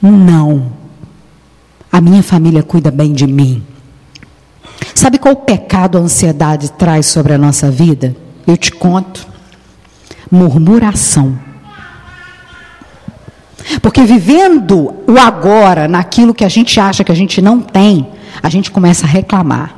Não, 0.00 0.72
a 1.92 2.00
minha 2.00 2.22
família 2.22 2.62
cuida 2.62 2.90
bem 2.90 3.12
de 3.12 3.26
mim. 3.26 3.62
Sabe 4.94 5.18
qual 5.18 5.36
pecado 5.36 5.98
a 5.98 6.00
ansiedade 6.00 6.72
traz 6.72 7.04
sobre 7.04 7.34
a 7.34 7.38
nossa 7.38 7.70
vida? 7.70 8.16
Eu 8.46 8.56
te 8.56 8.72
conto. 8.72 9.26
Murmuração. 10.30 11.38
Porque 13.82 14.02
vivendo 14.04 14.94
o 15.06 15.18
agora, 15.18 15.86
naquilo 15.86 16.32
que 16.34 16.44
a 16.44 16.48
gente 16.48 16.80
acha 16.80 17.04
que 17.04 17.12
a 17.12 17.14
gente 17.14 17.42
não 17.42 17.60
tem, 17.60 18.08
a 18.42 18.48
gente 18.48 18.70
começa 18.70 19.04
a 19.04 19.08
reclamar. 19.08 19.76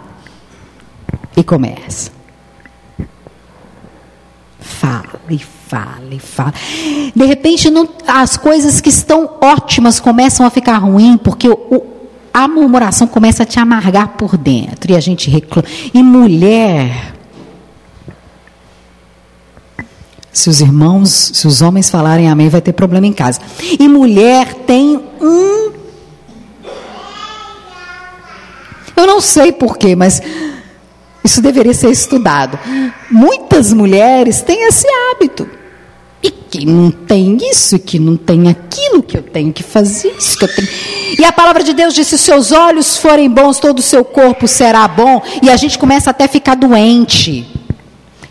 E 1.37 1.42
começa. 1.42 2.12
Fala 4.61 5.20
e 5.29 5.38
fala 5.38 6.12
e 6.12 6.18
fala. 6.20 6.55
De 7.14 7.24
repente, 7.24 7.68
não, 7.70 7.88
as 8.07 8.37
coisas 8.37 8.81
que 8.81 8.88
estão 8.88 9.29
ótimas 9.40 9.98
começam 9.98 10.46
a 10.46 10.50
ficar 10.50 10.79
ruins, 10.79 11.18
porque 11.22 11.48
o, 11.48 11.94
a 12.35 12.49
murmuração 12.49 13.07
começa 13.07 13.44
a 13.44 13.47
te 13.47 13.61
amargar 13.61 14.09
por 14.09 14.37
dentro 14.37 14.90
e 14.90 14.97
a 14.97 15.01
gente 15.01 15.31
reclama. 15.31 15.68
E 15.94 16.03
mulher, 16.03 17.14
se 20.33 20.51
os 20.51 20.61
irmãos, 20.61 21.31
se 21.33 21.47
os 21.47 21.62
homens 21.62 21.88
falarem 21.88 22.29
amém, 22.29 22.49
vai 22.49 22.61
ter 22.61 22.73
problema 22.73 23.07
em 23.07 23.12
casa. 23.12 23.40
E 23.79 23.88
mulher 23.88 24.53
tem 24.66 25.01
um. 25.20 25.73
Eu 28.97 29.07
não 29.07 29.20
sei 29.20 29.53
porquê, 29.53 29.94
mas 29.94 30.20
isso 31.23 31.40
deveria 31.40 31.73
ser 31.73 31.90
estudado. 31.90 32.59
Muitas 33.09 33.73
mulheres 33.73 34.42
têm 34.42 34.66
esse 34.66 34.88
hábito. 34.88 35.49
Que 36.55 36.64
não 36.64 36.88
tem 36.88 37.37
isso, 37.51 37.81
que 37.81 37.99
não 37.99 38.17
tem 38.17 38.49
aquilo, 38.49 39.03
que 39.03 39.19
eu 39.19 39.23
tenho 39.23 39.53
que 39.53 39.64
fazer 39.64 40.14
isso, 40.17 40.38
que 40.38 40.45
eu 40.45 40.55
tenho. 40.55 40.69
E 41.19 41.25
a 41.25 41.33
palavra 41.33 41.64
de 41.64 41.73
Deus 41.73 41.93
diz: 41.93 42.07
se 42.07 42.17
seus 42.17 42.53
olhos 42.53 42.97
forem 42.97 43.29
bons, 43.29 43.59
todo 43.59 43.81
o 43.81 43.83
seu 43.83 44.05
corpo 44.05 44.47
será 44.47 44.87
bom. 44.87 45.21
E 45.43 45.51
a 45.51 45.57
gente 45.57 45.77
começa 45.77 46.11
até 46.11 46.27
a 46.27 46.29
ficar 46.29 46.55
doente. 46.55 47.45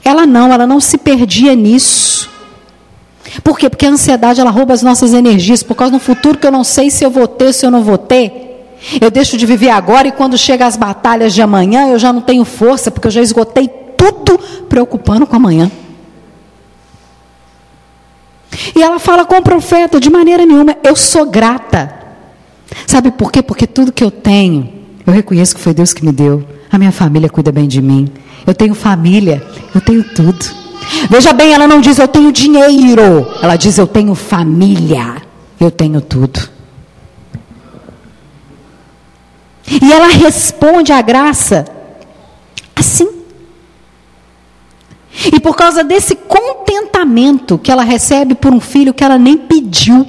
Ela 0.05 0.25
não, 0.25 0.53
ela 0.53 0.65
não 0.65 0.79
se 0.79 0.97
perdia 0.97 1.53
nisso. 1.53 2.29
Por 3.43 3.59
quê? 3.59 3.69
Porque 3.69 3.85
a 3.85 3.89
ansiedade 3.89 4.39
ela 4.39 4.51
rouba 4.51 4.73
as 4.73 4.81
nossas 4.81 5.13
energias, 5.13 5.61
por 5.61 5.75
causa 5.75 5.91
do 5.91 5.99
futuro 5.99 6.37
que 6.37 6.47
eu 6.47 6.51
não 6.51 6.63
sei 6.63 6.89
se 6.89 7.03
eu 7.03 7.09
vou 7.09 7.27
ter, 7.27 7.51
se 7.51 7.65
eu 7.65 7.71
não 7.71 7.83
vou 7.83 7.97
ter. 7.97 8.69
Eu 9.01 9.11
deixo 9.11 9.35
de 9.35 9.45
viver 9.45 9.69
agora 9.69 10.07
e 10.07 10.13
quando 10.13 10.37
chega 10.37 10.65
as 10.65 10.77
batalhas 10.77 11.33
de 11.33 11.41
amanhã, 11.41 11.89
eu 11.89 11.99
já 11.99 12.13
não 12.13 12.21
tenho 12.21 12.45
força, 12.45 12.89
porque 12.89 13.07
eu 13.07 13.11
já 13.11 13.21
esgotei 13.21 13.67
tudo 13.97 14.39
preocupando 14.69 15.27
com 15.27 15.35
amanhã. 15.35 15.69
E 18.75 18.81
ela 18.81 18.99
fala 18.99 19.25
com 19.25 19.35
o 19.35 19.41
profeta, 19.41 19.99
de 19.99 20.09
maneira 20.09 20.45
nenhuma, 20.45 20.77
eu 20.83 20.95
sou 20.95 21.25
grata. 21.25 21.93
Sabe 22.87 23.11
por 23.11 23.31
quê? 23.31 23.41
Porque 23.41 23.67
tudo 23.67 23.91
que 23.91 24.03
eu 24.03 24.11
tenho, 24.11 24.69
eu 25.05 25.13
reconheço 25.13 25.55
que 25.55 25.61
foi 25.61 25.73
Deus 25.73 25.93
que 25.93 26.05
me 26.05 26.11
deu. 26.11 26.43
A 26.71 26.77
minha 26.77 26.91
família 26.91 27.29
cuida 27.29 27.51
bem 27.51 27.67
de 27.67 27.81
mim. 27.81 28.07
Eu 28.45 28.53
tenho 28.53 28.73
família, 28.73 29.45
eu 29.73 29.81
tenho 29.81 30.03
tudo. 30.03 30.45
Veja 31.09 31.33
bem, 31.33 31.53
ela 31.53 31.67
não 31.67 31.79
diz 31.79 31.97
eu 31.97 32.07
tenho 32.07 32.31
dinheiro. 32.31 33.27
Ela 33.41 33.55
diz 33.55 33.77
eu 33.77 33.87
tenho 33.87 34.15
família. 34.15 35.17
Eu 35.59 35.71
tenho 35.71 36.01
tudo. 36.01 36.49
E 39.81 39.91
ela 39.91 40.07
responde 40.07 40.91
à 40.91 41.01
graça 41.01 41.65
assim. 42.75 43.12
E 45.31 45.39
por 45.39 45.55
causa 45.55 45.83
desse 45.83 46.15
contentamento 46.15 47.57
que 47.57 47.71
ela 47.71 47.83
recebe 47.83 48.33
por 48.33 48.53
um 48.53 48.59
filho 48.59 48.93
que 48.93 49.03
ela 49.03 49.17
nem 49.17 49.37
pediu. 49.37 50.07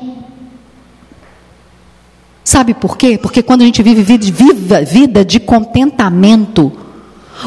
Sabe 2.42 2.74
por 2.74 2.96
quê? 2.96 3.18
Porque 3.18 3.42
quando 3.42 3.62
a 3.62 3.64
gente 3.64 3.82
vive 3.82 4.02
vida, 4.02 4.82
vida 4.84 5.24
de 5.24 5.40
contentamento, 5.40 6.72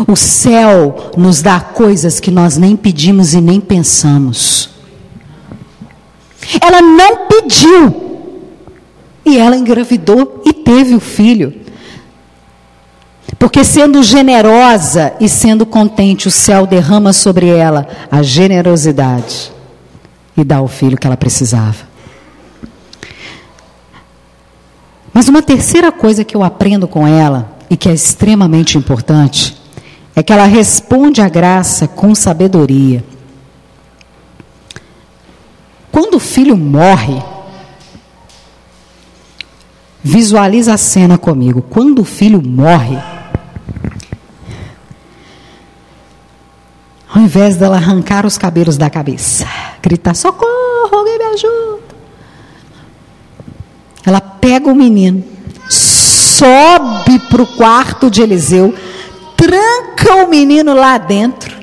o 0.08 0.16
céu 0.16 1.12
nos 1.16 1.42
dá 1.42 1.60
coisas 1.60 2.20
que 2.20 2.32
nós 2.32 2.58
nem 2.58 2.76
pedimos 2.76 3.34
e 3.34 3.42
nem 3.42 3.60
pensamos. 3.60 4.70
Ela 6.62 6.82
não 6.82 7.28
pediu. 7.28 8.08
E 9.26 9.38
ela 9.38 9.58
engravidou 9.58 10.42
e 10.46 10.54
teve 10.54 10.96
o 10.96 11.00
filho. 11.00 11.54
Porque 13.40 13.64
sendo 13.64 14.02
generosa 14.02 15.14
e 15.20 15.30
sendo 15.30 15.66
contente, 15.66 16.28
o 16.28 16.32
céu 16.32 16.66
derrama 16.66 17.14
sobre 17.14 17.48
ela 17.48 17.88
a 18.10 18.24
generosidade 18.24 19.52
e 20.36 20.44
dá 20.44 20.62
o 20.62 20.68
filho 20.68 20.98
que 20.98 21.06
ela 21.06 21.18
precisava. 21.18 21.88
Mas 25.14 25.28
uma 25.28 25.42
terceira 25.42 25.92
coisa 25.92 26.24
que 26.24 26.36
eu 26.36 26.44
aprendo 26.44 26.88
com 26.88 27.08
ela 27.08 27.58
e 27.70 27.78
que 27.78 27.90
é 27.90 27.94
extremamente 27.94 28.78
importante 28.78 29.56
é 30.16 30.24
que 30.24 30.34
ela 30.34 30.46
responde 30.46 31.22
à 31.22 31.30
graça 31.30 31.88
com 31.88 32.16
sabedoria. 32.16 33.04
Quando 35.92 36.16
o 36.16 36.20
filho 36.20 36.58
morre, 36.58 37.22
visualiza 40.04 40.74
a 40.74 40.78
cena 40.78 41.18
comigo. 41.18 41.62
Quando 41.62 42.00
o 42.00 42.06
filho 42.06 42.42
morre, 42.42 42.98
Ao 47.14 47.22
invés 47.22 47.56
dela 47.56 47.78
arrancar 47.78 48.26
os 48.26 48.38
cabelos 48.38 48.78
da 48.78 48.90
cabeça, 48.90 49.48
gritar: 49.82 50.14
socorro, 50.14 50.90
alguém 50.92 51.18
me 51.18 51.24
ajuda. 51.26 51.98
Ela 54.06 54.22
pega 54.22 54.70
o 54.70 54.76
menino, 54.76 55.24
sobe 55.68 57.20
para 57.28 57.42
o 57.42 57.48
quarto 57.48 58.12
de 58.12 58.22
Eliseu, 58.22 58.74
tranca 59.36 60.16
o 60.24 60.30
menino 60.30 60.74
lá 60.74 60.98
dentro, 60.98 61.58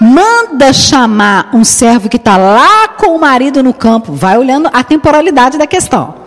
manda 0.00 0.72
chamar 0.72 1.50
um 1.52 1.62
servo 1.62 2.08
que 2.08 2.16
está 2.16 2.36
lá 2.36 2.88
com 2.88 3.14
o 3.14 3.20
marido 3.20 3.62
no 3.62 3.74
campo, 3.74 4.12
vai 4.12 4.38
olhando 4.38 4.70
a 4.72 4.82
temporalidade 4.82 5.58
da 5.58 5.66
questão. 5.66 6.25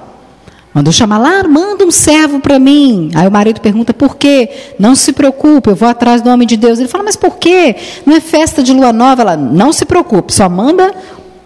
Mandou 0.79 0.93
chamar 0.93 1.17
lá, 1.17 1.43
manda 1.43 1.83
um 1.83 1.91
servo 1.91 2.39
para 2.39 2.57
mim. 2.57 3.11
Aí 3.13 3.27
o 3.27 3.31
marido 3.31 3.59
pergunta 3.59 3.93
por 3.93 4.15
quê? 4.15 4.49
Não 4.79 4.95
se 4.95 5.11
preocupe, 5.11 5.69
eu 5.69 5.75
vou 5.75 5.89
atrás 5.89 6.21
do 6.21 6.29
homem 6.29 6.47
de 6.47 6.55
Deus. 6.55 6.79
Ele 6.79 6.87
fala, 6.87 7.03
mas 7.03 7.17
por 7.17 7.35
quê? 7.35 7.75
Não 8.05 8.15
é 8.15 8.21
festa 8.21 8.63
de 8.63 8.71
lua 8.71 8.93
nova? 8.93 9.23
Ela, 9.23 9.35
não 9.35 9.73
se 9.73 9.83
preocupe, 9.83 10.33
só 10.33 10.47
manda 10.47 10.95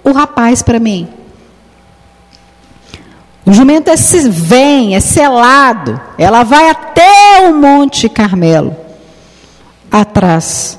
o 0.03 0.11
rapaz 0.11 0.61
para 0.61 0.77
mim. 0.77 1.07
O 3.43 3.51
jumento 3.51 3.89
é 3.89 3.95
vem, 4.29 4.95
é 4.95 4.99
selado. 4.99 5.99
Ela 6.15 6.43
vai 6.43 6.69
até 6.69 7.49
o 7.49 7.55
Monte 7.55 8.07
Carmelo, 8.07 8.77
atrás 9.91 10.77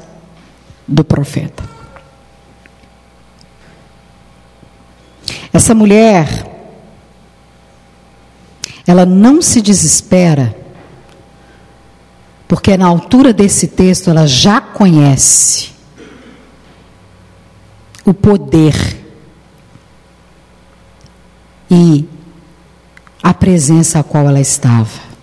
do 0.87 1.03
profeta. 1.03 1.65
Essa 5.53 5.75
mulher 5.75 6.54
ela 8.87 9.07
não 9.07 9.41
se 9.41 9.61
desespera, 9.61 10.55
porque 12.47 12.77
na 12.77 12.87
altura 12.87 13.33
desse 13.33 13.69
texto 13.69 14.11
ela 14.11 14.27
já 14.27 14.61
conhece 14.61 15.71
o 18.05 18.13
poder 18.13 18.75
e 21.71 22.05
a 23.23 23.33
presença 23.33 24.01
a 24.01 24.03
qual 24.03 24.29
ela 24.29 24.41
estava. 24.41 25.15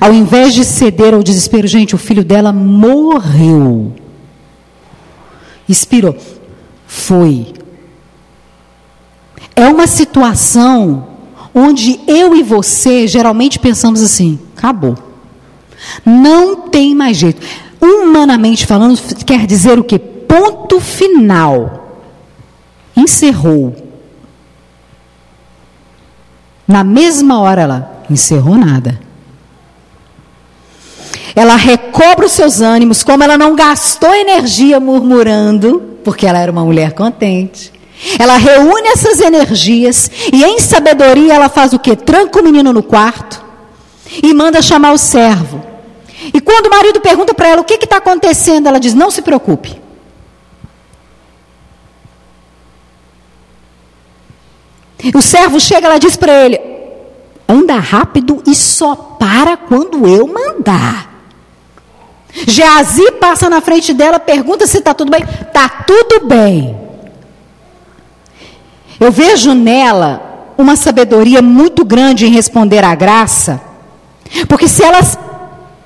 Ao 0.00 0.12
invés 0.14 0.54
de 0.54 0.64
ceder 0.64 1.12
ao 1.12 1.22
desespero, 1.22 1.66
gente, 1.66 1.94
o 1.94 1.98
filho 1.98 2.24
dela 2.24 2.52
morreu. 2.52 3.94
Expirou. 5.68 6.16
Foi. 6.86 7.52
É 9.54 9.68
uma 9.68 9.86
situação 9.86 11.13
onde 11.54 12.00
eu 12.06 12.34
e 12.34 12.42
você 12.42 13.06
geralmente 13.06 13.58
pensamos 13.58 14.02
assim: 14.02 14.38
acabou. 14.56 14.96
Não 16.04 16.68
tem 16.68 16.94
mais 16.94 17.16
jeito. 17.16 17.40
Humanamente 17.80 18.66
falando, 18.66 18.98
quer 19.24 19.46
dizer 19.46 19.78
o 19.78 19.84
que? 19.84 19.98
Ponto 19.98 20.80
final. 20.80 22.00
Encerrou. 22.96 23.76
Na 26.66 26.82
mesma 26.82 27.40
hora 27.40 27.62
ela 27.62 28.04
encerrou 28.10 28.56
nada. 28.56 28.98
ela 31.36 31.56
recobra 31.56 32.26
os 32.26 32.32
seus 32.32 32.60
ânimos, 32.60 33.02
como 33.02 33.24
ela 33.24 33.36
não 33.36 33.56
gastou 33.56 34.14
energia 34.14 34.78
murmurando, 34.78 35.82
porque 36.04 36.26
ela 36.26 36.38
era 36.38 36.50
uma 36.50 36.64
mulher 36.64 36.92
contente. 36.92 37.73
Ela 38.18 38.36
reúne 38.36 38.88
essas 38.88 39.20
energias 39.20 40.10
e 40.32 40.44
em 40.44 40.58
sabedoria 40.58 41.34
ela 41.34 41.48
faz 41.48 41.72
o 41.72 41.78
que? 41.78 41.96
Tranca 41.96 42.40
o 42.40 42.42
menino 42.42 42.72
no 42.72 42.82
quarto 42.82 43.42
e 44.22 44.32
manda 44.34 44.60
chamar 44.60 44.92
o 44.92 44.98
servo. 44.98 45.64
E 46.32 46.40
quando 46.40 46.66
o 46.66 46.70
marido 46.70 47.00
pergunta 47.00 47.34
para 47.34 47.48
ela 47.48 47.60
o 47.62 47.64
que 47.64 47.74
está 47.74 47.96
acontecendo, 47.96 48.66
ela 48.68 48.80
diz: 48.80 48.94
Não 48.94 49.10
se 49.10 49.22
preocupe. 49.22 49.82
O 55.14 55.20
servo 55.20 55.60
chega, 55.60 55.86
ela 55.86 55.98
diz 55.98 56.16
para 56.16 56.32
ele: 56.32 56.58
anda 57.48 57.76
rápido 57.76 58.42
e 58.46 58.54
só 58.54 58.94
para 58.94 59.56
quando 59.56 60.06
eu 60.06 60.26
mandar. 60.26 61.12
Geazi 62.46 63.12
passa 63.12 63.48
na 63.48 63.60
frente 63.60 63.92
dela, 63.92 64.18
pergunta 64.18 64.66
se 64.66 64.78
está 64.78 64.94
tudo 64.94 65.10
bem. 65.10 65.22
Está 65.22 65.68
tudo 65.68 66.26
bem. 66.26 66.83
Eu 68.98 69.10
vejo 69.10 69.54
nela 69.54 70.52
uma 70.56 70.76
sabedoria 70.76 71.42
muito 71.42 71.84
grande 71.84 72.26
em 72.26 72.30
responder 72.30 72.84
à 72.84 72.94
graça, 72.94 73.60
porque 74.48 74.68
se 74.68 74.82
ela 74.82 75.00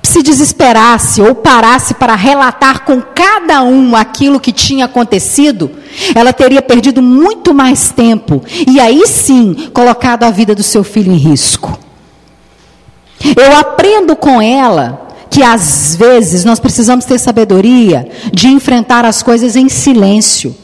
se 0.01 0.23
desesperasse 0.23 1.21
ou 1.21 1.35
parasse 1.35 1.93
para 1.93 2.15
relatar 2.15 2.83
com 2.83 3.01
cada 3.01 3.61
um 3.61 3.95
aquilo 3.95 4.39
que 4.39 4.51
tinha 4.51 4.85
acontecido, 4.85 5.69
ela 6.15 6.33
teria 6.33 6.61
perdido 6.61 7.01
muito 7.01 7.53
mais 7.53 7.91
tempo 7.91 8.41
e 8.67 8.79
aí 8.79 9.05
sim 9.05 9.69
colocado 9.73 10.23
a 10.23 10.31
vida 10.31 10.55
do 10.55 10.63
seu 10.63 10.83
filho 10.83 11.11
em 11.11 11.17
risco. 11.17 11.77
Eu 13.35 13.57
aprendo 13.57 14.15
com 14.15 14.41
ela 14.41 15.07
que 15.29 15.43
às 15.43 15.95
vezes 15.95 16.43
nós 16.43 16.59
precisamos 16.59 17.05
ter 17.05 17.19
sabedoria 17.19 18.09
de 18.33 18.47
enfrentar 18.47 19.05
as 19.05 19.21
coisas 19.21 19.55
em 19.55 19.69
silêncio. 19.69 20.55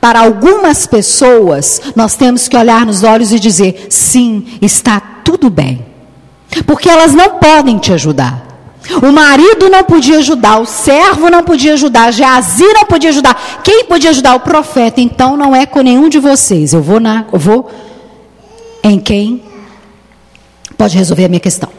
Para 0.00 0.20
algumas 0.20 0.86
pessoas, 0.86 1.80
nós 1.94 2.14
temos 2.14 2.48
que 2.48 2.56
olhar 2.56 2.86
nos 2.86 3.02
olhos 3.02 3.32
e 3.32 3.38
dizer: 3.38 3.86
sim, 3.90 4.46
está 4.60 5.00
tudo 5.00 5.50
bem. 5.50 5.84
Porque 6.66 6.88
elas 6.88 7.12
não 7.12 7.38
podem 7.38 7.78
te 7.78 7.92
ajudar. 7.92 8.44
O 9.02 9.10
marido 9.10 9.70
não 9.70 9.82
podia 9.82 10.18
ajudar, 10.18 10.58
o 10.58 10.66
servo 10.66 11.30
não 11.30 11.42
podia 11.42 11.72
ajudar, 11.72 12.12
Geazi 12.12 12.64
não 12.74 12.84
podia 12.84 13.08
ajudar. 13.10 13.60
Quem 13.62 13.84
podia 13.86 14.10
ajudar? 14.10 14.34
O 14.34 14.40
profeta. 14.40 15.00
Então 15.00 15.36
não 15.36 15.54
é 15.54 15.64
com 15.64 15.80
nenhum 15.80 16.08
de 16.08 16.18
vocês. 16.18 16.72
Eu 16.72 16.82
vou 16.82 17.00
na, 17.00 17.24
eu 17.32 17.38
vou 17.38 17.70
em 18.82 18.98
quem 18.98 19.42
pode 20.76 20.96
resolver 20.96 21.24
a 21.24 21.28
minha 21.28 21.40
questão. 21.40 21.70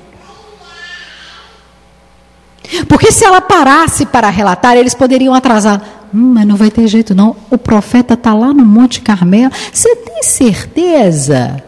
Porque 2.87 3.11
se 3.11 3.23
ela 3.23 3.39
parasse 3.39 4.05
para 4.05 4.29
relatar, 4.29 4.75
eles 4.75 4.93
poderiam 4.93 5.33
atrasar. 5.33 5.81
Hum, 6.13 6.33
mas 6.33 6.45
não 6.45 6.55
vai 6.55 6.71
ter 6.71 6.87
jeito 6.87 7.13
não. 7.13 7.35
O 7.49 7.57
profeta 7.57 8.13
está 8.13 8.33
lá 8.33 8.53
no 8.53 8.65
Monte 8.65 9.01
Carmelo. 9.01 9.51
Você 9.71 9.95
tem 9.95 10.23
certeza? 10.23 11.63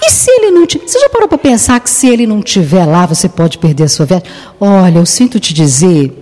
E 0.00 0.10
se 0.10 0.30
ele 0.30 0.50
não 0.50 0.66
te... 0.66 0.78
Você 0.78 0.98
já 0.98 1.08
parou 1.08 1.28
para 1.28 1.38
pensar 1.38 1.80
que 1.80 1.90
se 1.90 2.06
ele 2.08 2.26
não 2.26 2.38
estiver 2.38 2.84
lá, 2.84 3.04
você 3.06 3.28
pode 3.28 3.58
perder 3.58 3.84
a 3.84 3.88
sua 3.88 4.06
vida? 4.06 4.22
Olha, 4.60 4.98
eu 4.98 5.06
sinto 5.06 5.40
te 5.40 5.52
dizer 5.52 6.18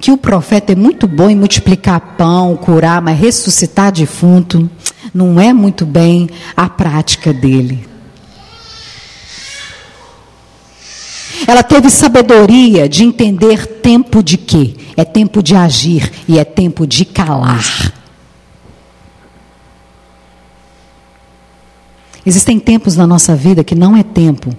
que 0.00 0.10
o 0.10 0.16
profeta 0.16 0.72
é 0.72 0.76
muito 0.76 1.06
bom 1.06 1.30
em 1.30 1.36
multiplicar 1.36 2.16
pão, 2.16 2.56
curar, 2.56 3.00
mas 3.00 3.18
ressuscitar 3.18 3.92
defunto 3.92 4.68
não 5.14 5.40
é 5.40 5.52
muito 5.52 5.86
bem 5.86 6.28
a 6.56 6.68
prática 6.68 7.32
dele. 7.32 7.88
Ela 11.46 11.62
teve 11.62 11.90
sabedoria 11.90 12.88
de 12.88 13.04
entender 13.04 13.66
tempo 13.66 14.22
de 14.22 14.36
quê? 14.36 14.74
É 14.96 15.04
tempo 15.04 15.42
de 15.42 15.54
agir 15.54 16.10
e 16.26 16.38
é 16.38 16.44
tempo 16.44 16.86
de 16.86 17.04
calar. 17.04 17.92
Existem 22.26 22.58
tempos 22.58 22.96
na 22.96 23.06
nossa 23.06 23.34
vida 23.34 23.64
que 23.64 23.74
não 23.74 23.96
é 23.96 24.02
tempo 24.02 24.54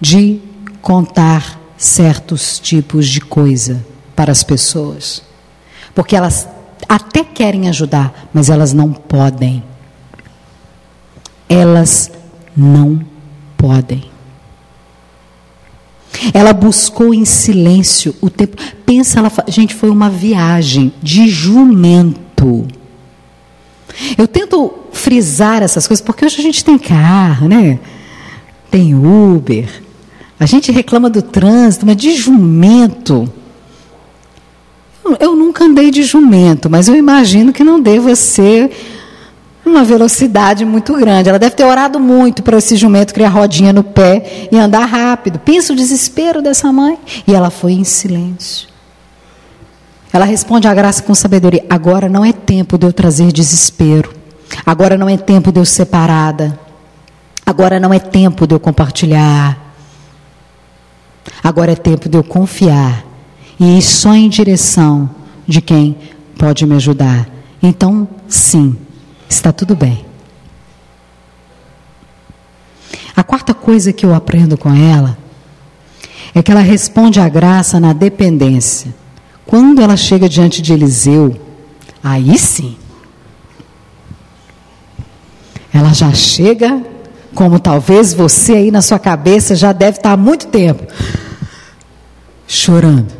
de 0.00 0.40
contar 0.80 1.60
certos 1.76 2.58
tipos 2.58 3.06
de 3.06 3.20
coisa 3.20 3.84
para 4.14 4.32
as 4.32 4.42
pessoas. 4.42 5.22
Porque 5.94 6.16
elas 6.16 6.48
até 6.88 7.22
querem 7.22 7.68
ajudar, 7.68 8.30
mas 8.32 8.48
elas 8.48 8.72
não 8.72 8.92
podem. 8.92 9.62
Elas 11.48 12.10
não 12.56 13.04
podem. 13.58 14.02
Ela 16.32 16.52
buscou 16.52 17.12
em 17.12 17.24
silêncio 17.24 18.14
o 18.20 18.30
tempo. 18.30 18.56
Pensa, 18.86 19.18
ela, 19.18 19.30
gente, 19.48 19.74
foi 19.74 19.90
uma 19.90 20.08
viagem 20.08 20.92
de 21.02 21.28
jumento. 21.28 22.66
Eu 24.16 24.26
tento 24.26 24.72
frisar 24.92 25.62
essas 25.62 25.86
coisas, 25.86 26.04
porque 26.04 26.24
hoje 26.24 26.38
a 26.38 26.42
gente 26.42 26.64
tem 26.64 26.78
carro, 26.78 27.48
né? 27.48 27.78
Tem 28.70 28.94
Uber. 28.94 29.68
A 30.40 30.46
gente 30.46 30.72
reclama 30.72 31.10
do 31.10 31.20
trânsito, 31.20 31.84
mas 31.84 31.96
de 31.96 32.14
jumento. 32.16 33.30
Eu 35.18 35.34
nunca 35.34 35.64
andei 35.64 35.90
de 35.90 36.02
jumento, 36.02 36.68
mas 36.68 36.86
eu 36.86 36.94
imagino 36.94 37.52
que 37.52 37.64
não 37.64 37.80
deva 37.80 38.14
ser 38.14 38.70
uma 39.68 39.84
velocidade 39.84 40.64
muito 40.64 40.94
grande. 40.94 41.28
Ela 41.28 41.38
deve 41.38 41.54
ter 41.54 41.64
orado 41.64 42.00
muito 42.00 42.42
para 42.42 42.58
esse 42.58 42.76
jumento 42.76 43.14
criar 43.14 43.28
rodinha 43.28 43.72
no 43.72 43.84
pé 43.84 44.48
e 44.50 44.58
andar 44.58 44.86
rápido. 44.86 45.38
Pensa 45.38 45.72
o 45.72 45.76
desespero 45.76 46.42
dessa 46.42 46.72
mãe. 46.72 46.98
E 47.26 47.34
ela 47.34 47.50
foi 47.50 47.72
em 47.72 47.84
silêncio. 47.84 48.68
Ela 50.12 50.24
responde 50.24 50.66
à 50.66 50.74
graça 50.74 51.02
com 51.02 51.14
sabedoria. 51.14 51.64
Agora 51.68 52.08
não 52.08 52.24
é 52.24 52.32
tempo 52.32 52.78
de 52.78 52.86
eu 52.86 52.92
trazer 52.92 53.30
desespero. 53.30 54.12
Agora 54.64 54.96
não 54.96 55.08
é 55.08 55.16
tempo 55.16 55.52
de 55.52 55.60
eu 55.60 55.64
separada. 55.64 56.58
Agora 57.44 57.78
não 57.78 57.92
é 57.92 57.98
tempo 57.98 58.46
de 58.46 58.54
eu 58.54 58.60
compartilhar. 58.60 59.58
Agora 61.42 61.72
é 61.72 61.76
tempo 61.76 62.08
de 62.08 62.16
eu 62.16 62.24
confiar 62.24 63.04
e 63.60 63.78
ir 63.78 63.82
só 63.82 64.14
em 64.14 64.28
direção 64.28 65.08
de 65.46 65.60
quem 65.60 65.96
pode 66.38 66.66
me 66.66 66.76
ajudar. 66.76 67.28
Então, 67.62 68.08
sim, 68.28 68.76
está 69.28 69.52
tudo 69.52 69.76
bem. 69.76 70.04
A 73.14 73.22
quarta 73.24 73.52
coisa 73.52 73.92
que 73.92 74.06
eu 74.06 74.14
aprendo 74.14 74.56
com 74.56 74.72
ela 74.72 75.18
é 76.34 76.42
que 76.42 76.50
ela 76.50 76.60
responde 76.60 77.18
à 77.20 77.28
graça 77.28 77.80
na 77.80 77.92
dependência. 77.92 78.94
Quando 79.44 79.80
ela 79.80 79.96
chega 79.96 80.28
diante 80.28 80.62
de 80.62 80.72
Eliseu, 80.72 81.40
aí 82.02 82.38
sim. 82.38 82.76
Ela 85.72 85.92
já 85.92 86.12
chega, 86.12 86.82
como 87.34 87.58
talvez 87.58 88.14
você 88.14 88.52
aí 88.52 88.70
na 88.70 88.82
sua 88.82 88.98
cabeça 88.98 89.56
já 89.56 89.72
deve 89.72 89.98
estar 89.98 90.12
há 90.12 90.16
muito 90.16 90.46
tempo, 90.48 90.86
chorando. 92.46 93.12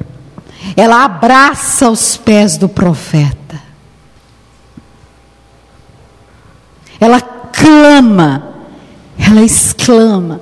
Ela 0.76 1.04
abraça 1.04 1.90
os 1.90 2.16
pés 2.16 2.56
do 2.56 2.68
profeta. 2.68 3.67
Ela 7.00 7.20
clama, 7.20 8.54
ela 9.18 9.42
exclama. 9.42 10.40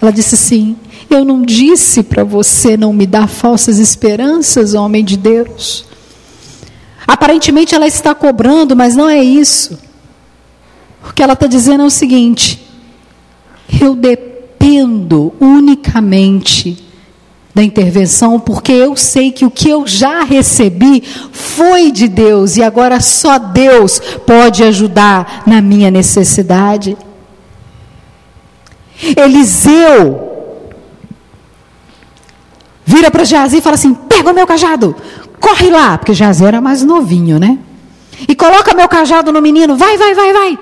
Ela 0.00 0.10
disse 0.10 0.34
assim: 0.34 0.76
eu 1.10 1.24
não 1.24 1.42
disse 1.42 2.04
para 2.04 2.22
você 2.22 2.76
não 2.76 2.92
me 2.92 3.04
dar 3.04 3.26
falsas 3.26 3.78
esperanças, 3.78 4.74
homem 4.74 5.04
de 5.04 5.16
Deus. 5.16 5.84
Aparentemente 7.06 7.74
ela 7.74 7.88
está 7.88 8.14
cobrando, 8.14 8.76
mas 8.76 8.94
não 8.94 9.08
é 9.08 9.20
isso. 9.20 9.76
O 11.04 11.12
que 11.12 11.22
ela 11.22 11.32
está 11.32 11.48
dizendo 11.48 11.82
é 11.82 11.86
o 11.86 11.90
seguinte: 11.90 12.64
eu 13.82 13.96
dependo 13.96 15.34
unicamente 15.40 16.89
da 17.54 17.62
intervenção, 17.62 18.38
porque 18.38 18.72
eu 18.72 18.96
sei 18.96 19.32
que 19.32 19.44
o 19.44 19.50
que 19.50 19.68
eu 19.68 19.86
já 19.86 20.22
recebi 20.22 21.02
foi 21.32 21.90
de 21.90 22.06
Deus 22.06 22.56
e 22.56 22.62
agora 22.62 23.00
só 23.00 23.38
Deus 23.38 24.00
pode 24.24 24.62
ajudar 24.62 25.42
na 25.46 25.60
minha 25.60 25.90
necessidade. 25.90 26.96
Eliseu 29.16 30.28
vira 32.84 33.10
para 33.10 33.24
Geazi 33.24 33.58
e 33.58 33.60
fala 33.60 33.74
assim: 33.74 33.94
pega 33.94 34.30
o 34.30 34.34
meu 34.34 34.46
cajado, 34.46 34.94
corre 35.40 35.70
lá, 35.70 35.98
porque 35.98 36.14
Geazi 36.14 36.44
era 36.44 36.60
mais 36.60 36.82
novinho, 36.82 37.38
né? 37.38 37.58
E 38.28 38.34
coloca 38.34 38.74
meu 38.74 38.88
cajado 38.88 39.32
no 39.32 39.40
menino, 39.42 39.76
vai, 39.76 39.96
vai, 39.96 40.14
vai, 40.14 40.32
vai. 40.32 40.58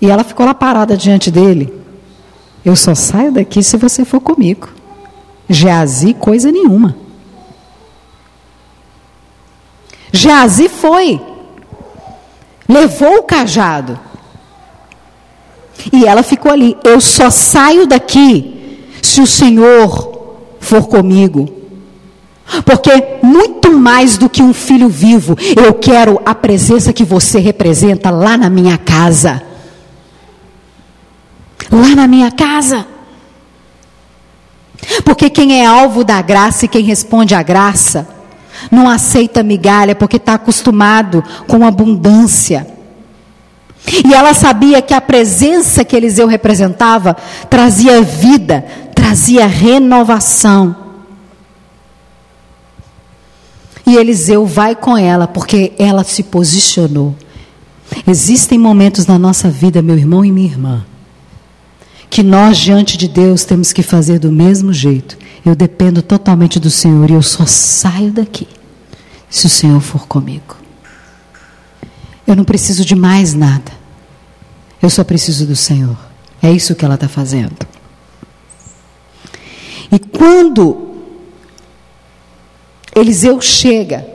E 0.00 0.10
ela 0.10 0.22
ficou 0.22 0.44
lá 0.44 0.54
parada 0.54 0.96
diante 0.96 1.30
dele. 1.30 1.72
Eu 2.64 2.76
só 2.76 2.94
saio 2.94 3.32
daqui 3.32 3.62
se 3.62 3.76
você 3.76 4.04
for 4.04 4.20
comigo. 4.20 4.75
Geazi, 5.48 6.14
coisa 6.14 6.50
nenhuma. 6.50 6.96
Geazi 10.12 10.68
foi, 10.68 11.20
levou 12.68 13.18
o 13.18 13.22
cajado. 13.22 13.98
E 15.92 16.04
ela 16.04 16.22
ficou 16.22 16.50
ali. 16.50 16.76
Eu 16.82 17.00
só 17.00 17.30
saio 17.30 17.86
daqui 17.86 18.88
se 19.02 19.20
o 19.20 19.26
Senhor 19.26 20.36
for 20.58 20.88
comigo. 20.88 21.48
Porque 22.64 22.90
muito 23.22 23.72
mais 23.72 24.16
do 24.16 24.28
que 24.28 24.42
um 24.42 24.54
filho 24.54 24.88
vivo, 24.88 25.36
eu 25.56 25.74
quero 25.74 26.20
a 26.24 26.34
presença 26.34 26.92
que 26.92 27.04
você 27.04 27.38
representa 27.38 28.10
lá 28.10 28.36
na 28.36 28.48
minha 28.48 28.78
casa. 28.78 29.42
Lá 31.70 31.94
na 31.94 32.06
minha 32.06 32.30
casa. 32.30 32.86
Porque 35.04 35.28
quem 35.30 35.60
é 35.60 35.66
alvo 35.66 36.04
da 36.04 36.20
graça 36.22 36.64
e 36.64 36.68
quem 36.68 36.84
responde 36.84 37.34
à 37.34 37.42
graça, 37.42 38.06
não 38.70 38.88
aceita 38.88 39.42
migalha 39.42 39.94
porque 39.94 40.16
está 40.16 40.34
acostumado 40.34 41.22
com 41.46 41.64
abundância. 41.64 42.66
E 44.04 44.12
ela 44.12 44.34
sabia 44.34 44.82
que 44.82 44.92
a 44.92 45.00
presença 45.00 45.84
que 45.84 45.96
Eliseu 45.96 46.26
representava 46.26 47.16
trazia 47.48 48.02
vida, 48.02 48.64
trazia 48.94 49.46
renovação. 49.46 50.74
E 53.86 53.96
Eliseu 53.96 54.44
vai 54.44 54.74
com 54.74 54.98
ela 54.98 55.28
porque 55.28 55.72
ela 55.78 56.02
se 56.02 56.24
posicionou. 56.24 57.14
Existem 58.06 58.58
momentos 58.58 59.06
na 59.06 59.16
nossa 59.16 59.48
vida, 59.48 59.80
meu 59.80 59.96
irmão 59.96 60.24
e 60.24 60.32
minha 60.32 60.48
irmã, 60.48 60.84
que 62.08 62.22
nós 62.22 62.58
diante 62.58 62.96
de 62.96 63.08
Deus 63.08 63.44
temos 63.44 63.72
que 63.72 63.82
fazer 63.82 64.18
do 64.18 64.32
mesmo 64.32 64.72
jeito. 64.72 65.18
Eu 65.44 65.54
dependo 65.54 66.02
totalmente 66.02 66.58
do 66.58 66.70
Senhor 66.70 67.10
e 67.10 67.14
eu 67.14 67.22
só 67.22 67.46
saio 67.46 68.12
daqui 68.12 68.48
se 69.28 69.46
o 69.46 69.50
Senhor 69.50 69.80
for 69.80 70.06
comigo. 70.06 70.56
Eu 72.26 72.34
não 72.34 72.44
preciso 72.44 72.84
de 72.84 72.94
mais 72.94 73.34
nada. 73.34 73.72
Eu 74.82 74.90
só 74.90 75.04
preciso 75.04 75.46
do 75.46 75.56
Senhor. 75.56 75.96
É 76.42 76.50
isso 76.50 76.74
que 76.74 76.84
ela 76.84 76.94
está 76.94 77.08
fazendo. 77.08 77.56
E 79.90 79.98
quando 79.98 80.96
Eliseu 82.94 83.40
chega, 83.40 84.06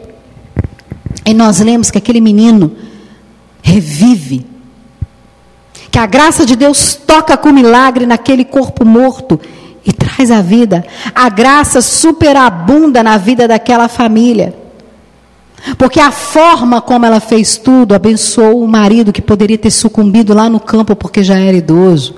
e 1.25 1.33
nós 1.33 1.59
lemos 1.59 1.89
que 1.89 1.97
aquele 1.97 2.19
menino 2.19 2.75
revive, 3.61 4.45
que 5.91 5.99
a 5.99 6.05
graça 6.05 6.45
de 6.45 6.55
Deus 6.55 6.95
toca 6.95 7.35
com 7.35 7.51
milagre 7.51 8.05
naquele 8.05 8.45
corpo 8.45 8.85
morto 8.85 9.37
e 9.85 9.91
traz 9.91 10.31
a 10.31 10.41
vida. 10.41 10.85
A 11.13 11.27
graça 11.27 11.81
superabunda 11.81 13.03
na 13.03 13.17
vida 13.17 13.45
daquela 13.45 13.89
família. 13.89 14.55
Porque 15.77 15.99
a 15.99 16.09
forma 16.09 16.81
como 16.81 17.05
ela 17.05 17.19
fez 17.19 17.57
tudo 17.57 17.93
abençoou 17.93 18.63
o 18.63 18.67
marido 18.67 19.11
que 19.11 19.21
poderia 19.21 19.57
ter 19.57 19.69
sucumbido 19.69 20.33
lá 20.33 20.49
no 20.49 20.61
campo 20.61 20.95
porque 20.95 21.23
já 21.23 21.37
era 21.37 21.57
idoso. 21.57 22.15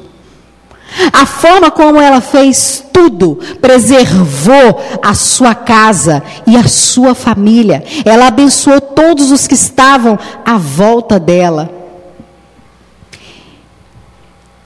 A 1.12 1.26
forma 1.26 1.72
como 1.72 2.00
ela 2.00 2.22
fez 2.22 2.86
tudo 2.94 3.40
preservou 3.60 4.80
a 5.02 5.16
sua 5.16 5.56
casa 5.56 6.22
e 6.46 6.56
a 6.56 6.68
sua 6.68 7.16
família. 7.16 7.84
Ela 8.06 8.28
abençoou 8.28 8.80
todos 8.80 9.32
os 9.32 9.48
que 9.48 9.56
estavam 9.56 10.18
à 10.46 10.58
volta 10.58 11.20
dela. 11.20 11.83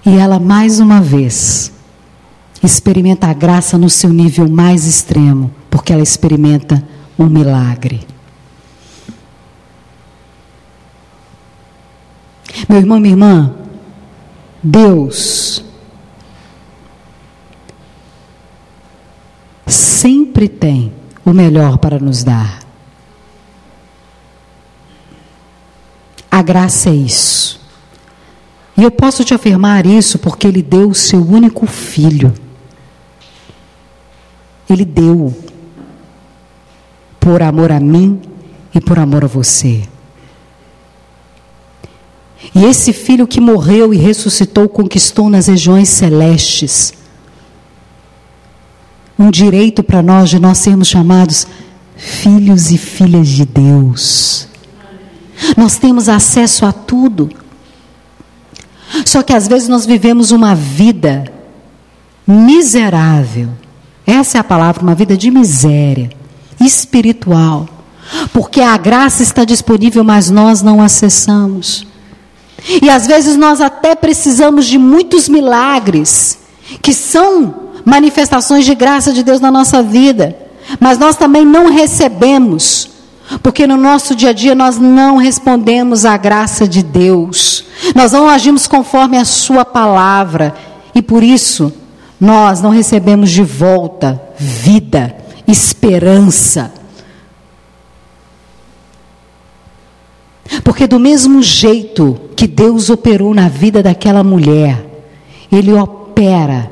E 0.07 0.15
ela, 0.15 0.39
mais 0.39 0.79
uma 0.79 1.01
vez, 1.01 1.69
experimenta 2.63 3.27
a 3.27 3.33
graça 3.33 3.77
no 3.77 3.89
seu 3.89 4.09
nível 4.13 4.47
mais 4.47 4.85
extremo, 4.85 5.53
porque 5.69 5.91
ela 5.91 6.01
experimenta 6.01 6.81
um 7.19 7.25
milagre. 7.25 8.07
Meu 12.69 12.77
irmão, 12.77 13.01
minha 13.01 13.11
irmã, 13.11 13.53
Deus 14.63 15.61
sempre 19.65 20.47
tem 20.47 20.93
o 21.25 21.33
melhor 21.33 21.77
para 21.79 21.99
nos 21.99 22.23
dar. 22.23 22.59
A 26.31 26.41
graça 26.41 26.91
é 26.91 26.95
isso. 26.95 27.56
E 28.78 28.84
eu 28.84 28.91
posso 28.91 29.23
te 29.23 29.34
afirmar 29.34 29.86
isso 29.86 30.19
porque 30.19 30.47
Ele 30.47 30.61
deu 30.61 30.89
o 30.89 30.95
seu 30.95 31.19
único 31.19 31.65
filho. 31.65 32.34
Ele 34.69 34.86
deu 34.86 35.36
por 37.19 37.41
amor 37.41 37.71
a 37.71 37.80
mim 37.80 38.21
e 38.73 38.80
por 38.80 38.99
amor 38.99 39.23
a 39.23 39.28
você. 39.28 39.84
E 42.53 42.63
esse 42.63 42.93
filho 42.93 43.28
que 43.28 43.41
morreu 43.41 43.93
e 43.93 43.97
ressuscitou 43.97 44.69
conquistou 44.69 45.30
nas 45.30 45.47
regiões 45.47 45.89
celestes 45.89 46.93
um 49.17 49.32
direito 49.32 49.82
para 49.82 50.03
nós 50.03 50.30
de 50.30 50.39
nós 50.39 50.59
sermos 50.59 50.88
chamados 50.88 51.47
filhos 51.95 52.71
e 52.71 52.78
filhas 52.78 53.28
de 53.28 53.45
Deus. 53.45 54.47
Nós 55.55 55.78
temos 55.78 56.07
acesso 56.07 56.65
a 56.65 56.71
tudo. 56.71 57.30
Só 59.05 59.21
que 59.21 59.33
às 59.33 59.47
vezes 59.47 59.67
nós 59.67 59.85
vivemos 59.85 60.31
uma 60.31 60.55
vida 60.55 61.25
miserável. 62.25 63.49
Essa 64.05 64.38
é 64.38 64.41
a 64.41 64.43
palavra, 64.43 64.83
uma 64.83 64.95
vida 64.95 65.17
de 65.17 65.29
miséria 65.29 66.09
espiritual. 66.59 67.67
Porque 68.33 68.61
a 68.61 68.77
graça 68.77 69.21
está 69.23 69.43
disponível, 69.43 70.03
mas 70.03 70.29
nós 70.29 70.61
não 70.61 70.81
acessamos. 70.81 71.85
E 72.81 72.89
às 72.89 73.05
vezes 73.05 73.35
nós 73.35 73.61
até 73.61 73.95
precisamos 73.95 74.65
de 74.65 74.77
muitos 74.77 75.29
milagres, 75.29 76.39
que 76.81 76.93
são 76.93 77.67
manifestações 77.85 78.65
de 78.65 78.75
graça 78.75 79.13
de 79.13 79.23
Deus 79.23 79.39
na 79.39 79.51
nossa 79.51 79.81
vida, 79.81 80.35
mas 80.79 80.97
nós 80.97 81.15
também 81.15 81.45
não 81.45 81.71
recebemos, 81.71 82.89
porque 83.41 83.65
no 83.65 83.77
nosso 83.77 84.15
dia 84.15 84.31
a 84.31 84.33
dia 84.33 84.53
nós 84.53 84.77
não 84.77 85.17
respondemos 85.17 86.03
à 86.03 86.17
graça 86.17 86.67
de 86.67 86.83
Deus, 86.83 87.56
nós 87.95 88.11
não 88.11 88.27
agimos 88.27 88.67
conforme 88.67 89.17
a 89.17 89.25
Sua 89.25 89.65
palavra, 89.65 90.53
e 90.93 91.01
por 91.01 91.23
isso 91.23 91.71
nós 92.19 92.61
não 92.61 92.71
recebemos 92.71 93.29
de 93.29 93.43
volta 93.43 94.21
vida, 94.38 95.15
esperança. 95.47 96.73
Porque 100.63 100.88
do 100.88 100.99
mesmo 100.99 101.41
jeito 101.41 102.19
que 102.35 102.47
Deus 102.47 102.89
operou 102.89 103.33
na 103.33 103.49
vida 103.49 103.83
daquela 103.83 104.23
mulher, 104.23 104.85
Ele 105.51 105.73
opera 105.73 106.69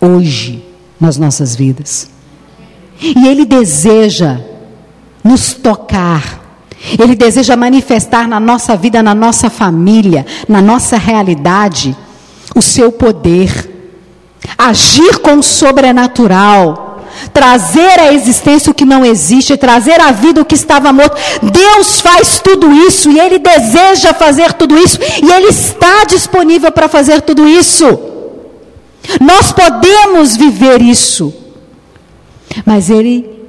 hoje 0.00 0.64
nas 0.98 1.16
nossas 1.16 1.54
vidas. 1.54 2.10
E 3.00 3.26
Ele 3.26 3.44
deseja 3.44 4.40
nos 5.24 5.54
tocar, 5.54 6.39
Ele 6.98 7.14
deseja 7.14 7.56
manifestar 7.56 8.26
na 8.26 8.40
nossa 8.40 8.76
vida, 8.76 9.02
na 9.02 9.14
nossa 9.14 9.50
família, 9.50 10.24
na 10.48 10.62
nossa 10.62 10.96
realidade, 10.96 11.96
o 12.54 12.62
seu 12.62 12.90
poder, 12.90 13.70
agir 14.58 15.18
com 15.18 15.38
o 15.38 15.42
sobrenatural 15.42 16.90
trazer 17.32 18.00
à 18.00 18.12
existência 18.12 18.70
o 18.70 18.74
que 18.74 18.84
não 18.84 19.04
existe, 19.04 19.56
trazer 19.56 20.00
à 20.00 20.10
vida 20.10 20.40
o 20.40 20.44
que 20.44 20.54
estava 20.54 20.92
morto. 20.92 21.16
Deus 21.42 22.00
faz 22.00 22.40
tudo 22.40 22.70
isso 22.86 23.10
e 23.10 23.18
Ele 23.18 23.38
deseja 23.38 24.14
fazer 24.14 24.52
tudo 24.54 24.76
isso 24.78 24.98
e 25.22 25.30
Ele 25.30 25.48
está 25.48 26.04
disponível 26.04 26.72
para 26.72 26.88
fazer 26.88 27.20
tudo 27.22 27.46
isso. 27.46 27.86
Nós 29.20 29.52
podemos 29.52 30.36
viver 30.36 30.80
isso, 30.80 31.34
mas 32.64 32.90
Ele 32.90 33.39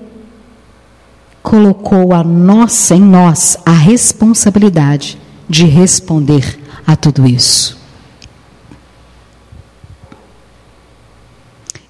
colocou 1.42 2.14
a 2.14 2.24
nossa 2.24 2.96
em 2.96 3.02
nós 3.02 3.58
a 3.66 3.72
responsabilidade 3.72 5.18
de 5.50 5.66
responder 5.66 6.60
a 6.86 6.96
tudo 6.96 7.28
isso. 7.28 7.80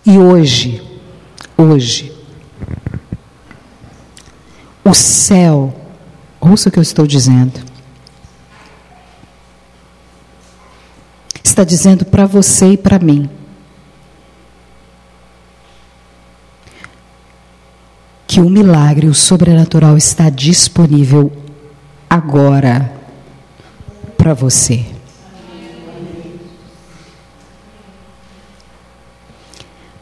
E 0.05 0.17
hoje, 0.17 0.81
hoje, 1.57 2.11
o 4.83 4.93
céu, 4.93 5.73
ouça 6.39 6.69
o 6.69 6.71
que 6.71 6.79
eu 6.79 6.83
estou 6.83 7.05
dizendo, 7.05 7.59
está 11.43 11.63
dizendo 11.63 12.03
para 12.05 12.25
você 12.25 12.73
e 12.73 12.77
para 12.77 12.97
mim 12.97 13.29
que 18.31 18.39
o 18.39 18.49
milagre, 18.49 19.07
o 19.07 19.13
sobrenatural 19.13 19.97
está 19.97 20.29
disponível 20.29 21.29
agora 22.09 22.89
para 24.17 24.33
você. 24.33 24.85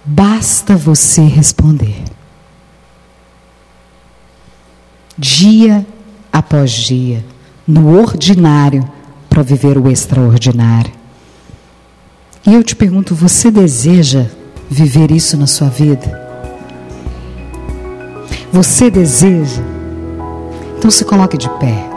Basta 0.05 0.77
você 0.77 1.23
responder. 1.23 2.03
Dia 5.17 5.83
após 6.31 6.69
dia, 6.69 7.25
no 7.67 7.97
ordinário, 7.99 8.87
para 9.27 9.41
viver 9.41 9.75
o 9.75 9.89
extraordinário. 9.89 10.93
E 12.45 12.53
eu 12.53 12.63
te 12.63 12.75
pergunto: 12.75 13.15
você 13.15 13.49
deseja 13.49 14.27
viver 14.69 15.09
isso 15.09 15.35
na 15.35 15.47
sua 15.47 15.67
vida? 15.67 16.28
Você 18.51 18.89
deseja? 18.89 19.61
Então 20.77 20.89
se 20.89 21.05
coloque 21.05 21.37
de 21.37 21.47
pé. 21.59 21.88